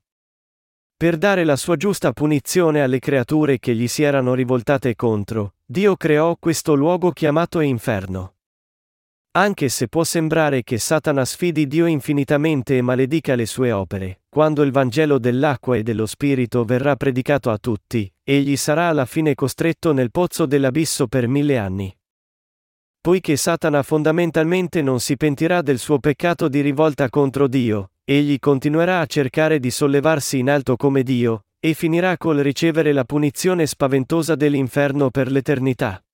Per 0.96 1.16
dare 1.16 1.44
la 1.44 1.54
sua 1.54 1.76
giusta 1.76 2.12
punizione 2.12 2.82
alle 2.82 2.98
creature 2.98 3.60
che 3.60 3.72
gli 3.76 3.86
si 3.86 4.02
erano 4.02 4.34
rivoltate 4.34 4.96
contro, 4.96 5.54
Dio 5.64 5.94
creò 5.94 6.36
questo 6.40 6.74
luogo 6.74 7.12
chiamato 7.12 7.60
inferno. 7.60 8.34
Anche 9.36 9.68
se 9.68 9.86
può 9.86 10.02
sembrare 10.02 10.64
che 10.64 10.78
Satana 10.78 11.24
sfidi 11.24 11.68
Dio 11.68 11.86
infinitamente 11.86 12.76
e 12.76 12.82
maledica 12.82 13.36
le 13.36 13.46
sue 13.46 13.70
opere, 13.70 14.22
quando 14.28 14.62
il 14.62 14.72
Vangelo 14.72 15.20
dell'acqua 15.20 15.76
e 15.76 15.84
dello 15.84 16.06
Spirito 16.06 16.64
verrà 16.64 16.96
predicato 16.96 17.50
a 17.50 17.58
tutti, 17.58 18.12
egli 18.24 18.56
sarà 18.56 18.88
alla 18.88 19.04
fine 19.04 19.36
costretto 19.36 19.92
nel 19.92 20.10
pozzo 20.10 20.46
dell'abisso 20.46 21.06
per 21.06 21.28
mille 21.28 21.58
anni. 21.58 21.97
Poiché 23.08 23.38
Satana 23.38 23.82
fondamentalmente 23.82 24.82
non 24.82 25.00
si 25.00 25.16
pentirà 25.16 25.62
del 25.62 25.78
suo 25.78 25.98
peccato 25.98 26.46
di 26.46 26.60
rivolta 26.60 27.08
contro 27.08 27.48
Dio, 27.48 27.92
egli 28.04 28.38
continuerà 28.38 29.00
a 29.00 29.06
cercare 29.06 29.58
di 29.58 29.70
sollevarsi 29.70 30.36
in 30.36 30.50
alto 30.50 30.76
come 30.76 31.02
Dio, 31.02 31.46
e 31.58 31.72
finirà 31.72 32.18
col 32.18 32.36
ricevere 32.36 32.92
la 32.92 33.04
punizione 33.04 33.64
spaventosa 33.64 34.34
dell'inferno 34.34 35.08
per 35.08 35.30
l'eternità. 35.30 36.04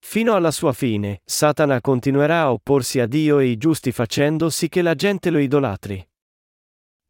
Fino 0.00 0.34
alla 0.34 0.50
sua 0.50 0.74
fine, 0.74 1.22
Satana 1.24 1.80
continuerà 1.80 2.42
a 2.42 2.52
opporsi 2.52 3.00
a 3.00 3.06
Dio 3.06 3.38
e 3.38 3.46
i 3.46 3.56
giusti 3.56 3.90
facendo 3.90 4.50
sì 4.50 4.68
che 4.68 4.82
la 4.82 4.94
gente 4.94 5.30
lo 5.30 5.38
idolatri. 5.38 6.06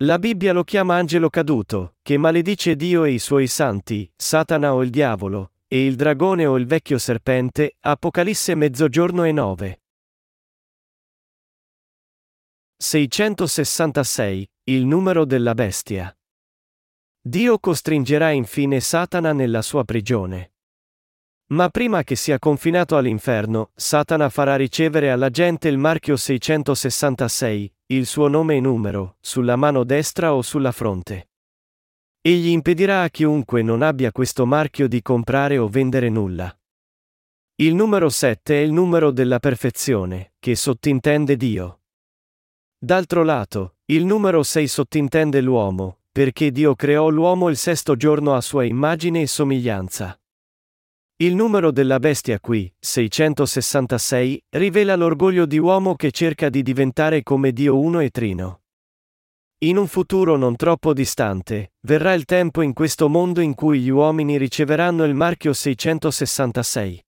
La 0.05 0.21
Bibbia 0.21 0.53
lo 0.53 0.63
chiama 0.63 0.95
angelo 0.95 1.29
caduto, 1.29 1.97
che 2.03 2.19
maledice 2.19 2.77
Dio 2.77 3.03
e 3.03 3.11
i 3.11 3.19
suoi 3.19 3.49
santi, 3.49 4.09
Satana 4.15 4.73
o 4.73 4.81
il 4.85 4.91
diavolo, 4.91 5.52
e 5.73 5.87
il 5.87 5.97
dragone 5.97 6.45
o 6.45 6.59
il 6.59 6.67
vecchio 6.67 6.99
serpente, 6.99 7.79
Apocalisse 7.81 8.55
mezzogiorno 8.55 9.25
e 9.25 9.33
9. 9.33 9.81
666, 12.77 14.51
il 14.65 14.85
numero 14.85 15.25
della 15.25 15.55
bestia. 15.55 16.15
Dio 17.23 17.59
costringerà 17.59 18.33
infine 18.33 18.81
Satana 18.81 19.33
nella 19.33 19.63
sua 19.63 19.83
prigione. 19.85 20.57
Ma 21.53 21.71
prima 21.71 22.03
che 22.03 22.17
sia 22.17 22.39
confinato 22.39 22.99
all'inferno, 22.99 23.71
Satana 23.75 24.29
farà 24.29 24.57
ricevere 24.57 25.11
alla 25.11 25.31
gente 25.31 25.69
il 25.69 25.79
marchio 25.79 26.17
666, 26.17 27.75
il 27.87 28.05
suo 28.05 28.29
nome 28.29 28.57
e 28.57 28.61
numero, 28.61 29.17
sulla 29.21 29.57
mano 29.57 29.85
destra 29.85 30.35
o 30.35 30.43
sulla 30.43 30.71
fronte. 30.71 31.29
Egli 32.25 32.51
impedirà 32.51 33.03
a 33.03 33.09
chiunque 33.09 33.63
non 33.63 33.83
abbia 33.83 34.13
questo 34.13 34.47
marchio 34.47 34.87
di 34.87 35.03
comprare 35.03 35.59
o 35.59 35.67
vendere 35.67 36.09
nulla. 36.09 36.57
Il 37.57 37.75
numero 37.75 38.09
7 38.11 38.55
è 38.55 38.63
il 38.63 38.71
numero 38.71 39.11
della 39.11 39.41
perfezione, 39.41 40.35
che 40.39 40.55
sottintende 40.55 41.37
Dio. 41.37 41.81
D'altro 42.79 43.25
lato, 43.25 43.79
il 43.87 44.05
numero 44.05 44.45
6 44.45 44.69
sottintende 44.69 45.41
l'uomo, 45.41 45.99
perché 46.13 46.53
Dio 46.53 46.77
creò 46.77 47.09
l'uomo 47.09 47.49
il 47.49 47.57
sesto 47.57 47.97
giorno 47.97 48.35
a 48.35 48.41
sua 48.41 48.63
immagine 48.63 49.23
e 49.23 49.27
somiglianza. 49.27 50.17
Il 51.17 51.35
numero 51.35 51.73
della 51.73 51.99
bestia 51.99 52.39
qui, 52.39 52.73
666, 52.79 54.45
rivela 54.51 54.95
l'orgoglio 54.95 55.45
di 55.45 55.59
uomo 55.59 55.97
che 55.97 56.13
cerca 56.13 56.49
di 56.51 56.63
diventare 56.63 57.25
come 57.25 57.51
Dio 57.51 57.81
uno 57.81 57.99
e 57.99 58.11
trino. 58.11 58.62
In 59.65 59.77
un 59.77 59.87
futuro 59.87 60.37
non 60.37 60.57
troppo 60.57 60.93
distante, 60.93 61.75
verrà 61.83 62.15
il 62.15 62.25
tempo 62.25 62.63
in 62.63 62.73
questo 62.73 63.09
mondo 63.09 63.41
in 63.41 63.55
cui 63.55 63.79
gli 63.79 63.91
uomini 63.91 64.37
riceveranno 64.37 65.05
il 65.05 65.15
marchio 65.15 65.53
666. 65.53 67.05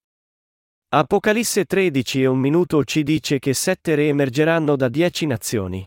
Apocalisse 0.90 1.64
13 1.64 2.22
e 2.22 2.26
un 2.26 2.38
minuto 2.38 2.84
ci 2.84 3.02
dice 3.02 3.40
che 3.40 3.54
sette 3.54 3.96
re 3.96 4.06
emergeranno 4.06 4.76
da 4.76 4.88
dieci 4.88 5.26
nazioni. 5.26 5.84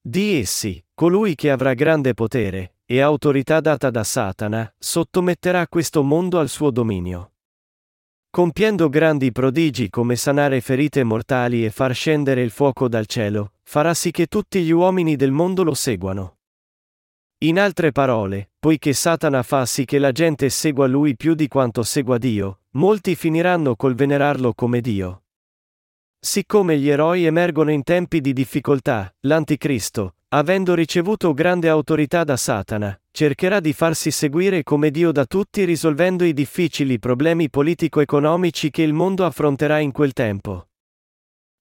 Di 0.00 0.38
essi, 0.38 0.80
colui 0.94 1.34
che 1.34 1.50
avrà 1.50 1.74
grande 1.74 2.14
potere, 2.14 2.76
e 2.84 3.00
autorità 3.00 3.58
data 3.58 3.90
da 3.90 4.04
Satana, 4.04 4.72
sottometterà 4.78 5.66
questo 5.66 6.04
mondo 6.04 6.38
al 6.38 6.48
suo 6.48 6.70
dominio. 6.70 7.32
Compiendo 8.36 8.90
grandi 8.90 9.32
prodigi 9.32 9.88
come 9.88 10.14
sanare 10.14 10.60
ferite 10.60 11.02
mortali 11.04 11.64
e 11.64 11.70
far 11.70 11.94
scendere 11.94 12.42
il 12.42 12.50
fuoco 12.50 12.86
dal 12.86 13.06
cielo, 13.06 13.52
farà 13.62 13.94
sì 13.94 14.10
che 14.10 14.26
tutti 14.26 14.60
gli 14.60 14.72
uomini 14.72 15.16
del 15.16 15.30
mondo 15.30 15.62
lo 15.62 15.72
seguano. 15.72 16.40
In 17.44 17.58
altre 17.58 17.92
parole, 17.92 18.50
poiché 18.58 18.92
Satana 18.92 19.42
fa 19.42 19.64
sì 19.64 19.86
che 19.86 19.98
la 19.98 20.12
gente 20.12 20.50
segua 20.50 20.86
lui 20.86 21.16
più 21.16 21.32
di 21.32 21.48
quanto 21.48 21.82
segua 21.82 22.18
Dio, 22.18 22.60
molti 22.72 23.14
finiranno 23.14 23.74
col 23.74 23.94
venerarlo 23.94 24.52
come 24.52 24.82
Dio. 24.82 25.22
Siccome 26.20 26.76
gli 26.76 26.90
eroi 26.90 27.24
emergono 27.24 27.70
in 27.70 27.84
tempi 27.84 28.20
di 28.20 28.34
difficoltà, 28.34 29.14
l'Anticristo, 29.20 30.16
avendo 30.28 30.74
ricevuto 30.74 31.32
grande 31.32 31.70
autorità 31.70 32.22
da 32.22 32.36
Satana, 32.36 33.00
cercherà 33.16 33.60
di 33.60 33.72
farsi 33.72 34.10
seguire 34.10 34.62
come 34.62 34.90
Dio 34.90 35.10
da 35.10 35.24
tutti 35.24 35.64
risolvendo 35.64 36.22
i 36.22 36.34
difficili 36.34 36.98
problemi 36.98 37.48
politico-economici 37.48 38.68
che 38.68 38.82
il 38.82 38.92
mondo 38.92 39.24
affronterà 39.24 39.78
in 39.78 39.90
quel 39.90 40.12
tempo. 40.12 40.68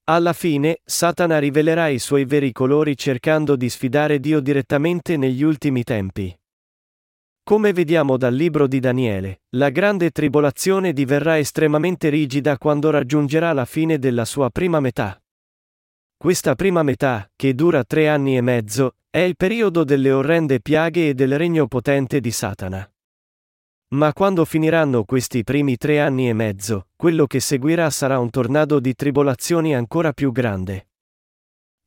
Alla 0.10 0.34
fine, 0.34 0.82
Satana 0.84 1.40
rivelerà 1.40 1.88
i 1.88 1.98
suoi 1.98 2.26
veri 2.26 2.52
colori 2.52 2.98
cercando 2.98 3.56
di 3.56 3.70
sfidare 3.70 4.20
Dio 4.20 4.42
direttamente 4.42 5.16
negli 5.16 5.44
ultimi 5.44 5.84
tempi. 5.84 6.38
Come 7.42 7.72
vediamo 7.72 8.18
dal 8.18 8.36
libro 8.36 8.68
di 8.68 8.82
Daniele, 8.82 9.44
la 9.52 9.70
grande 9.70 10.10
tribolazione 10.12 10.92
diverrà 10.92 11.38
estremamente 11.38 12.10
rigida 12.10 12.58
quando 12.58 12.90
raggiungerà 12.90 13.54
la 13.54 13.64
fine 13.64 13.98
della 13.98 14.26
sua 14.26 14.50
prima 14.50 14.82
metà. 14.82 15.18
Questa 16.26 16.56
prima 16.56 16.82
metà, 16.82 17.30
che 17.36 17.54
dura 17.54 17.84
tre 17.84 18.10
anni 18.10 18.36
e 18.36 18.42
mezzo, 18.42 18.96
è 19.12 19.20
il 19.20 19.36
periodo 19.36 19.84
delle 19.84 20.12
orrende 20.12 20.60
piaghe 20.60 21.10
e 21.10 21.14
del 21.14 21.38
regno 21.38 21.68
potente 21.68 22.20
di 22.20 22.32
Satana. 22.32 22.92
Ma 23.90 24.12
quando 24.12 24.44
finiranno 24.44 25.04
questi 25.04 25.44
primi 25.44 25.78
tre 25.78 26.00
anni 26.00 26.28
e 26.28 26.34
mezzo, 26.34 26.88
quello 26.96 27.28
che 27.28 27.40
seguirà 27.40 27.92
sarà 27.92 28.18
un 28.18 28.32
tornado 28.32 28.80
di 28.80 28.96
tribolazioni 28.96 29.76
ancora 29.76 30.14
più 30.14 30.32
grande. 30.32 30.88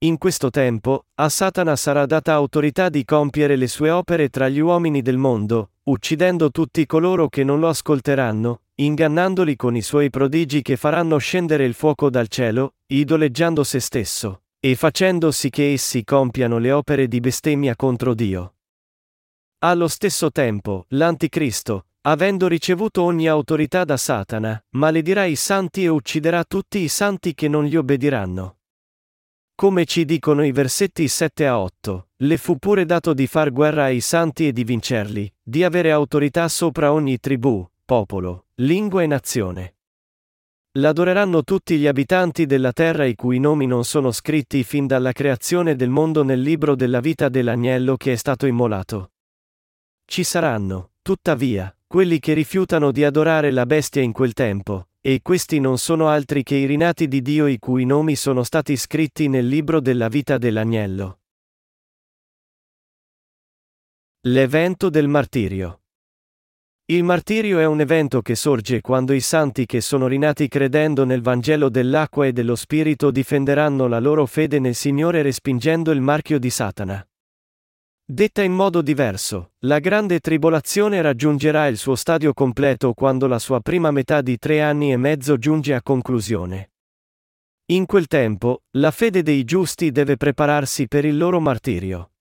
In 0.00 0.16
questo 0.16 0.48
tempo, 0.50 1.06
a 1.16 1.28
Satana 1.28 1.74
sarà 1.74 2.06
data 2.06 2.32
autorità 2.32 2.88
di 2.88 3.04
compiere 3.04 3.56
le 3.56 3.66
sue 3.66 3.90
opere 3.90 4.28
tra 4.28 4.48
gli 4.48 4.60
uomini 4.60 5.02
del 5.02 5.16
mondo, 5.16 5.70
uccidendo 5.84 6.52
tutti 6.52 6.86
coloro 6.86 7.28
che 7.28 7.42
non 7.42 7.58
lo 7.58 7.66
ascolteranno, 7.66 8.60
ingannandoli 8.76 9.56
con 9.56 9.74
i 9.74 9.82
suoi 9.82 10.08
prodigi 10.08 10.62
che 10.62 10.76
faranno 10.76 11.18
scendere 11.18 11.64
il 11.64 11.74
fuoco 11.74 12.10
dal 12.10 12.28
cielo, 12.28 12.74
idoleggiando 12.86 13.64
se 13.64 13.80
stesso, 13.80 14.42
e 14.60 14.76
facendo 14.76 15.32
sì 15.32 15.50
che 15.50 15.72
essi 15.72 16.04
compiano 16.04 16.58
le 16.58 16.70
opere 16.70 17.08
di 17.08 17.18
bestemmia 17.18 17.74
contro 17.74 18.14
Dio. 18.14 18.54
Allo 19.64 19.88
stesso 19.88 20.30
tempo, 20.30 20.84
l'Anticristo, 20.90 21.86
avendo 22.02 22.46
ricevuto 22.46 23.02
ogni 23.02 23.26
autorità 23.26 23.82
da 23.82 23.96
Satana, 23.96 24.64
maledirà 24.76 25.24
i 25.24 25.34
santi 25.34 25.82
e 25.82 25.88
ucciderà 25.88 26.44
tutti 26.44 26.78
i 26.78 26.88
santi 26.88 27.34
che 27.34 27.48
non 27.48 27.64
gli 27.64 27.74
obbediranno. 27.74 28.57
Come 29.60 29.86
ci 29.86 30.04
dicono 30.04 30.44
i 30.44 30.52
versetti 30.52 31.08
7 31.08 31.44
a 31.44 31.58
8, 31.58 32.10
le 32.18 32.36
fu 32.36 32.58
pure 32.58 32.84
dato 32.84 33.12
di 33.12 33.26
far 33.26 33.50
guerra 33.50 33.86
ai 33.86 34.00
santi 34.00 34.46
e 34.46 34.52
di 34.52 34.62
vincerli, 34.62 35.34
di 35.42 35.64
avere 35.64 35.90
autorità 35.90 36.46
sopra 36.46 36.92
ogni 36.92 37.18
tribù, 37.18 37.68
popolo, 37.84 38.44
lingua 38.60 39.02
e 39.02 39.08
nazione. 39.08 39.74
L'adoreranno 40.78 41.42
tutti 41.42 41.76
gli 41.76 41.88
abitanti 41.88 42.46
della 42.46 42.70
terra 42.70 43.04
i 43.04 43.16
cui 43.16 43.40
nomi 43.40 43.66
non 43.66 43.82
sono 43.82 44.12
scritti 44.12 44.62
fin 44.62 44.86
dalla 44.86 45.10
creazione 45.10 45.74
del 45.74 45.90
mondo 45.90 46.22
nel 46.22 46.40
libro 46.40 46.76
della 46.76 47.00
vita 47.00 47.28
dell'agnello 47.28 47.96
che 47.96 48.12
è 48.12 48.16
stato 48.16 48.46
immolato. 48.46 49.10
Ci 50.04 50.22
saranno, 50.22 50.92
tuttavia, 51.02 51.76
quelli 51.84 52.20
che 52.20 52.32
rifiutano 52.32 52.92
di 52.92 53.02
adorare 53.02 53.50
la 53.50 53.66
bestia 53.66 54.02
in 54.02 54.12
quel 54.12 54.34
tempo, 54.34 54.87
e 55.00 55.20
questi 55.22 55.60
non 55.60 55.78
sono 55.78 56.08
altri 56.08 56.42
che 56.42 56.56
i 56.56 56.66
rinati 56.66 57.08
di 57.08 57.22
Dio 57.22 57.46
i 57.46 57.58
cui 57.58 57.84
nomi 57.84 58.16
sono 58.16 58.42
stati 58.42 58.76
scritti 58.76 59.28
nel 59.28 59.46
libro 59.46 59.80
della 59.80 60.08
vita 60.08 60.38
dell'agnello. 60.38 61.20
L'evento 64.22 64.90
del 64.90 65.08
martirio. 65.08 65.82
Il 66.86 67.04
martirio 67.04 67.58
è 67.58 67.66
un 67.66 67.80
evento 67.80 68.22
che 68.22 68.34
sorge 68.34 68.80
quando 68.80 69.12
i 69.12 69.20
santi 69.20 69.66
che 69.66 69.80
sono 69.80 70.06
rinati 70.06 70.48
credendo 70.48 71.04
nel 71.04 71.22
Vangelo 71.22 71.68
dell'acqua 71.68 72.26
e 72.26 72.32
dello 72.32 72.56
Spirito 72.56 73.10
difenderanno 73.10 73.86
la 73.86 74.00
loro 74.00 74.26
fede 74.26 74.58
nel 74.58 74.74
Signore 74.74 75.22
respingendo 75.22 75.90
il 75.90 76.00
marchio 76.00 76.38
di 76.38 76.50
Satana. 76.50 77.06
Detta 78.10 78.42
in 78.42 78.54
modo 78.54 78.80
diverso, 78.80 79.50
la 79.66 79.80
grande 79.80 80.20
tribolazione 80.20 81.02
raggiungerà 81.02 81.66
il 81.66 81.76
suo 81.76 81.94
stadio 81.94 82.32
completo 82.32 82.94
quando 82.94 83.26
la 83.26 83.38
sua 83.38 83.60
prima 83.60 83.90
metà 83.90 84.22
di 84.22 84.38
tre 84.38 84.62
anni 84.62 84.92
e 84.92 84.96
mezzo 84.96 85.36
giunge 85.36 85.74
a 85.74 85.82
conclusione. 85.82 86.70
In 87.66 87.84
quel 87.84 88.06
tempo, 88.06 88.62
la 88.78 88.92
fede 88.92 89.22
dei 89.22 89.44
giusti 89.44 89.90
deve 89.90 90.16
prepararsi 90.16 90.88
per 90.88 91.04
il 91.04 91.18
loro 91.18 91.38
martirio. 91.38 92.12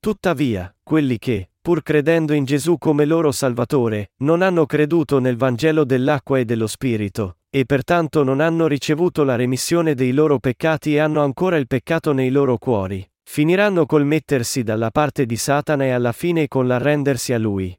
Tuttavia, 0.00 0.74
quelli 0.82 1.18
che, 1.18 1.50
pur 1.60 1.84
credendo 1.84 2.32
in 2.32 2.44
Gesù 2.44 2.76
come 2.76 3.04
loro 3.04 3.30
Salvatore, 3.30 4.10
non 4.22 4.42
hanno 4.42 4.66
creduto 4.66 5.20
nel 5.20 5.36
Vangelo 5.36 5.84
dell'acqua 5.84 6.40
e 6.40 6.44
dello 6.44 6.66
Spirito, 6.66 7.36
e 7.50 7.66
pertanto 7.66 8.24
non 8.24 8.40
hanno 8.40 8.66
ricevuto 8.66 9.22
la 9.22 9.36
remissione 9.36 9.94
dei 9.94 10.10
loro 10.10 10.40
peccati 10.40 10.94
e 10.94 10.98
hanno 10.98 11.22
ancora 11.22 11.56
il 11.56 11.68
peccato 11.68 12.12
nei 12.12 12.30
loro 12.30 12.58
cuori, 12.58 13.08
Finiranno 13.30 13.84
col 13.84 14.06
mettersi 14.06 14.62
dalla 14.62 14.90
parte 14.90 15.26
di 15.26 15.36
Satana 15.36 15.84
e 15.84 15.90
alla 15.90 16.12
fine 16.12 16.48
con 16.48 16.66
l'arrendersi 16.66 17.34
a 17.34 17.38
lui. 17.38 17.78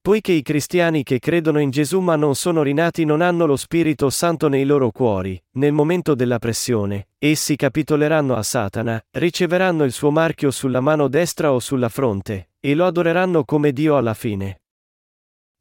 Poiché 0.00 0.32
i 0.32 0.42
cristiani 0.42 1.02
che 1.02 1.18
credono 1.18 1.58
in 1.58 1.70
Gesù 1.70 2.00
ma 2.00 2.16
non 2.16 2.34
sono 2.34 2.62
rinati 2.62 3.06
non 3.06 3.22
hanno 3.22 3.46
lo 3.46 3.56
Spirito 3.56 4.10
Santo 4.10 4.48
nei 4.48 4.64
loro 4.64 4.90
cuori, 4.90 5.42
nel 5.52 5.72
momento 5.72 6.14
della 6.14 6.38
pressione, 6.38 7.08
essi 7.18 7.56
capitoleranno 7.56 8.34
a 8.36 8.42
Satana, 8.42 9.02
riceveranno 9.12 9.84
il 9.84 9.92
suo 9.92 10.10
marchio 10.10 10.50
sulla 10.50 10.80
mano 10.80 11.08
destra 11.08 11.50
o 11.50 11.58
sulla 11.58 11.88
fronte, 11.88 12.50
e 12.60 12.74
lo 12.74 12.84
adoreranno 12.84 13.44
come 13.44 13.72
Dio 13.72 13.96
alla 13.96 14.14
fine. 14.14 14.60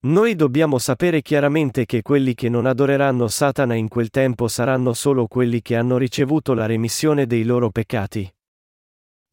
Noi 0.01 0.35
dobbiamo 0.35 0.77
sapere 0.77 1.21
chiaramente 1.21 1.85
che 1.85 2.01
quelli 2.01 2.35
che 2.35 2.49
non 2.49 2.65
adoreranno 2.65 3.29
Satana 3.29 3.73
in 3.73 3.87
quel 3.87 4.09
tempo 4.09 4.49
saranno 4.49 4.91
solo 4.93 5.27
quelli 5.27 5.61
che 5.61 5.77
hanno 5.77 5.97
ricevuto 5.97 6.53
la 6.53 6.65
remissione 6.65 7.25
dei 7.25 7.45
loro 7.45 7.69
peccati. 7.69 8.31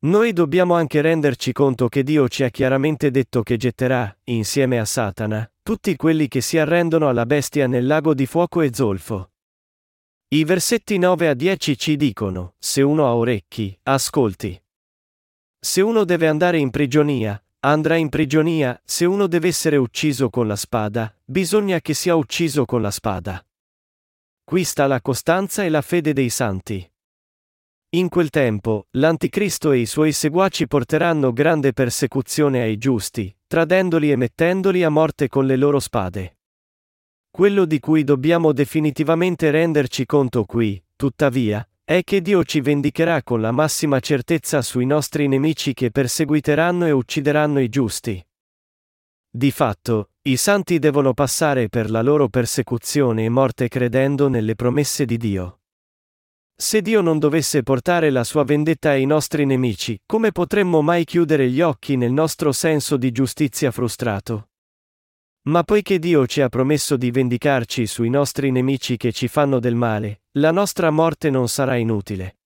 Noi 0.01 0.33
dobbiamo 0.33 0.75
anche 0.75 1.01
renderci 1.01 1.51
conto 1.51 1.89
che 1.89 2.05
Dio 2.05 2.29
ci 2.29 2.45
ha 2.45 2.51
chiaramente 2.51 3.11
detto 3.11 3.43
che 3.43 3.57
getterà, 3.57 4.17
insieme 4.25 4.79
a 4.79 4.85
Satana, 4.85 5.51
tutti 5.61 5.97
quelli 5.97 6.29
che 6.29 6.41
si 6.41 6.57
arrendono 6.57 7.09
alla 7.09 7.27
bestia 7.27 7.67
nel 7.67 7.85
lago 7.85 8.15
di 8.15 8.25
fuoco 8.25 8.61
e 8.61 8.71
zolfo. 8.73 9.33
I 10.29 10.45
versetti 10.45 10.99
9 10.99 11.29
a 11.29 11.35
10 11.35 11.77
ci 11.77 11.97
dicono, 11.97 12.55
se 12.59 12.81
uno 12.81 13.07
ha 13.09 13.17
orecchi, 13.17 13.77
ascolti. 13.83 14.63
Se 15.59 15.81
uno 15.81 16.05
deve 16.05 16.29
andare 16.29 16.59
in 16.59 16.71
prigionia, 16.71 17.43
andrà 17.61 17.97
in 17.97 18.09
prigionia, 18.09 18.81
se 18.85 19.05
uno 19.05 19.27
deve 19.27 19.49
essere 19.49 19.77
ucciso 19.77 20.31
con 20.31 20.47
la 20.47 20.55
spada, 20.55 21.13
bisogna 21.25 21.81
che 21.81 21.95
sia 21.95 22.15
ucciso 22.15 22.67
con 22.67 22.83
la 22.83 22.93
spada. 22.93 23.45
Qui 24.45 24.63
sta 24.63 24.87
la 24.87 25.01
costanza 25.01 25.65
e 25.65 25.69
la 25.69 25.83
fede 25.83 26.13
dei 26.13 26.29
santi. 26.29 26.89
In 27.93 28.11
quel 28.11 28.29
tempo, 28.29 28.87
l'Anticristo 28.99 29.73
e 29.73 29.79
i 29.79 29.87
suoi 29.87 30.13
seguaci 30.13 30.67
porteranno 30.67 31.33
grande 31.33 31.73
persecuzione 31.73 32.61
ai 32.61 32.77
giusti, 32.77 33.35
tradendoli 33.47 34.11
e 34.11 34.17
mettendoli 34.17 34.85
a 34.85 34.91
morte 34.91 35.29
con 35.29 35.47
le 35.47 35.57
loro 35.57 35.81
spade. 35.81 36.37
Quello 37.31 37.65
di 37.65 37.79
cui 37.81 38.05
dobbiamo 38.05 38.53
definitivamente 38.53 39.51
renderci 39.51 40.05
conto 40.05 40.45
qui, 40.45 40.83
tuttavia, 40.97 41.67
è 41.83 42.05
che 42.05 42.21
Dio 42.21 42.45
ci 42.45 42.61
vendicherà 42.61 43.23
con 43.23 43.41
la 43.41 43.53
massima 43.53 44.01
certezza 44.01 44.61
sui 44.61 44.85
nostri 44.85 45.27
nemici 45.27 45.73
che 45.73 45.91
perseguiteranno 45.91 46.85
e 46.85 46.91
uccideranno 46.91 47.59
i 47.59 47.71
giusti. 47.71 48.23
Di 49.31 49.51
fatto, 49.51 50.11
i 50.25 50.37
santi 50.37 50.79
devono 50.79 51.15
passare 51.15 51.71
per 51.71 51.91
la 51.91 52.03
loro 52.03 52.29
persecuzione 52.29 53.25
e 53.25 53.31
morte 53.31 53.69
credendo 53.69 54.29
nelle 54.29 54.57
promesse 54.57 55.07
di 55.07 55.17
Dio. 55.17 55.61
Se 56.61 56.83
Dio 56.83 57.03
non 57.03 57.21
dovesse 57.21 57.63
portare 57.63 58.11
la 58.11 58.25
sua 58.25 58.43
vendetta 58.43 58.91
ai 58.91 59.07
nostri 59.07 59.47
nemici, 59.47 59.97
come 60.05 60.33
potremmo 60.33 60.83
mai 60.83 61.05
chiudere 61.05 61.49
gli 61.49 61.61
occhi 61.61 61.97
nel 61.97 62.11
nostro 62.11 62.51
senso 62.51 62.97
di 62.97 63.13
giustizia 63.13 63.71
frustrato? 63.71 64.49
Ma 65.43 65.63
poiché 65.63 66.01
Dio 66.01 66.27
ci 66.27 66.41
ha 66.41 66.49
promesso 66.49 66.97
di 66.97 67.13
vendicarci 67.13 67.87
sui 67.87 68.11
nostri 68.11 68.51
nemici 68.51 68.97
che 68.97 69.13
ci 69.13 69.29
fanno 69.29 69.61
del 69.61 69.77
male, 69.77 70.23
la 70.33 70.51
nostra 70.51 70.91
morte 70.91 71.31
non 71.31 71.49
sarà 71.49 71.77
inutile. 71.77 72.38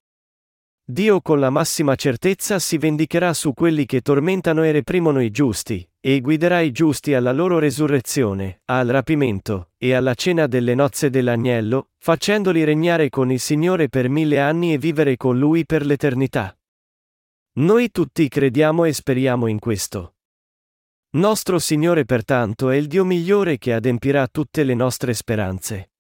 Dio 0.93 1.23
con 1.23 1.41
la 1.41 1.49
massima 1.49 1.95
certezza 1.95 2.59
si 2.59 2.77
vendicherà 2.77 3.33
su 3.33 3.55
quelli 3.55 3.87
che 3.87 4.03
tormentano 4.03 4.63
e 4.63 4.73
reprimono 4.73 5.23
i 5.23 5.31
giusti, 5.31 5.89
e 5.99 6.21
guiderà 6.21 6.61
i 6.61 6.71
giusti 6.71 7.15
alla 7.15 7.33
loro 7.33 7.59
resurrezione, 7.59 8.61
al 8.67 8.89
rapimento, 8.89 9.71
e 9.79 9.95
alla 9.95 10.13
cena 10.13 10.47
delle 10.47 10.75
nozze 10.75 11.09
dell'agnello, 11.09 11.93
facendoli 11.97 12.63
regnare 12.65 13.09
con 13.09 13.33
il 13.33 13.41
Signore 13.41 13.89
per 13.89 14.11
mille 14.11 14.39
anni 14.39 14.75
e 14.75 14.79
vivere 14.79 15.17
con 15.17 15.39
Lui 15.39 15.65
per 15.65 15.87
l'eternità. 15.87 16.55
Noi 17.55 17.91
tutti 17.91 18.29
crediamo 18.29 18.85
e 18.85 18.93
speriamo 18.93 19.47
in 19.47 19.61
questo. 19.61 20.17
Nostro 21.13 21.59
Signore 21.59 22.05
pertanto 22.05 22.69
è 22.69 22.77
il 22.77 22.87
Dio 22.87 23.07
migliore 23.07 23.57
che 23.57 23.73
adempirà 23.73 24.29
tutte 24.29 24.63
le 24.63 24.75
nostre 24.75 25.15
speranze. 25.15 25.92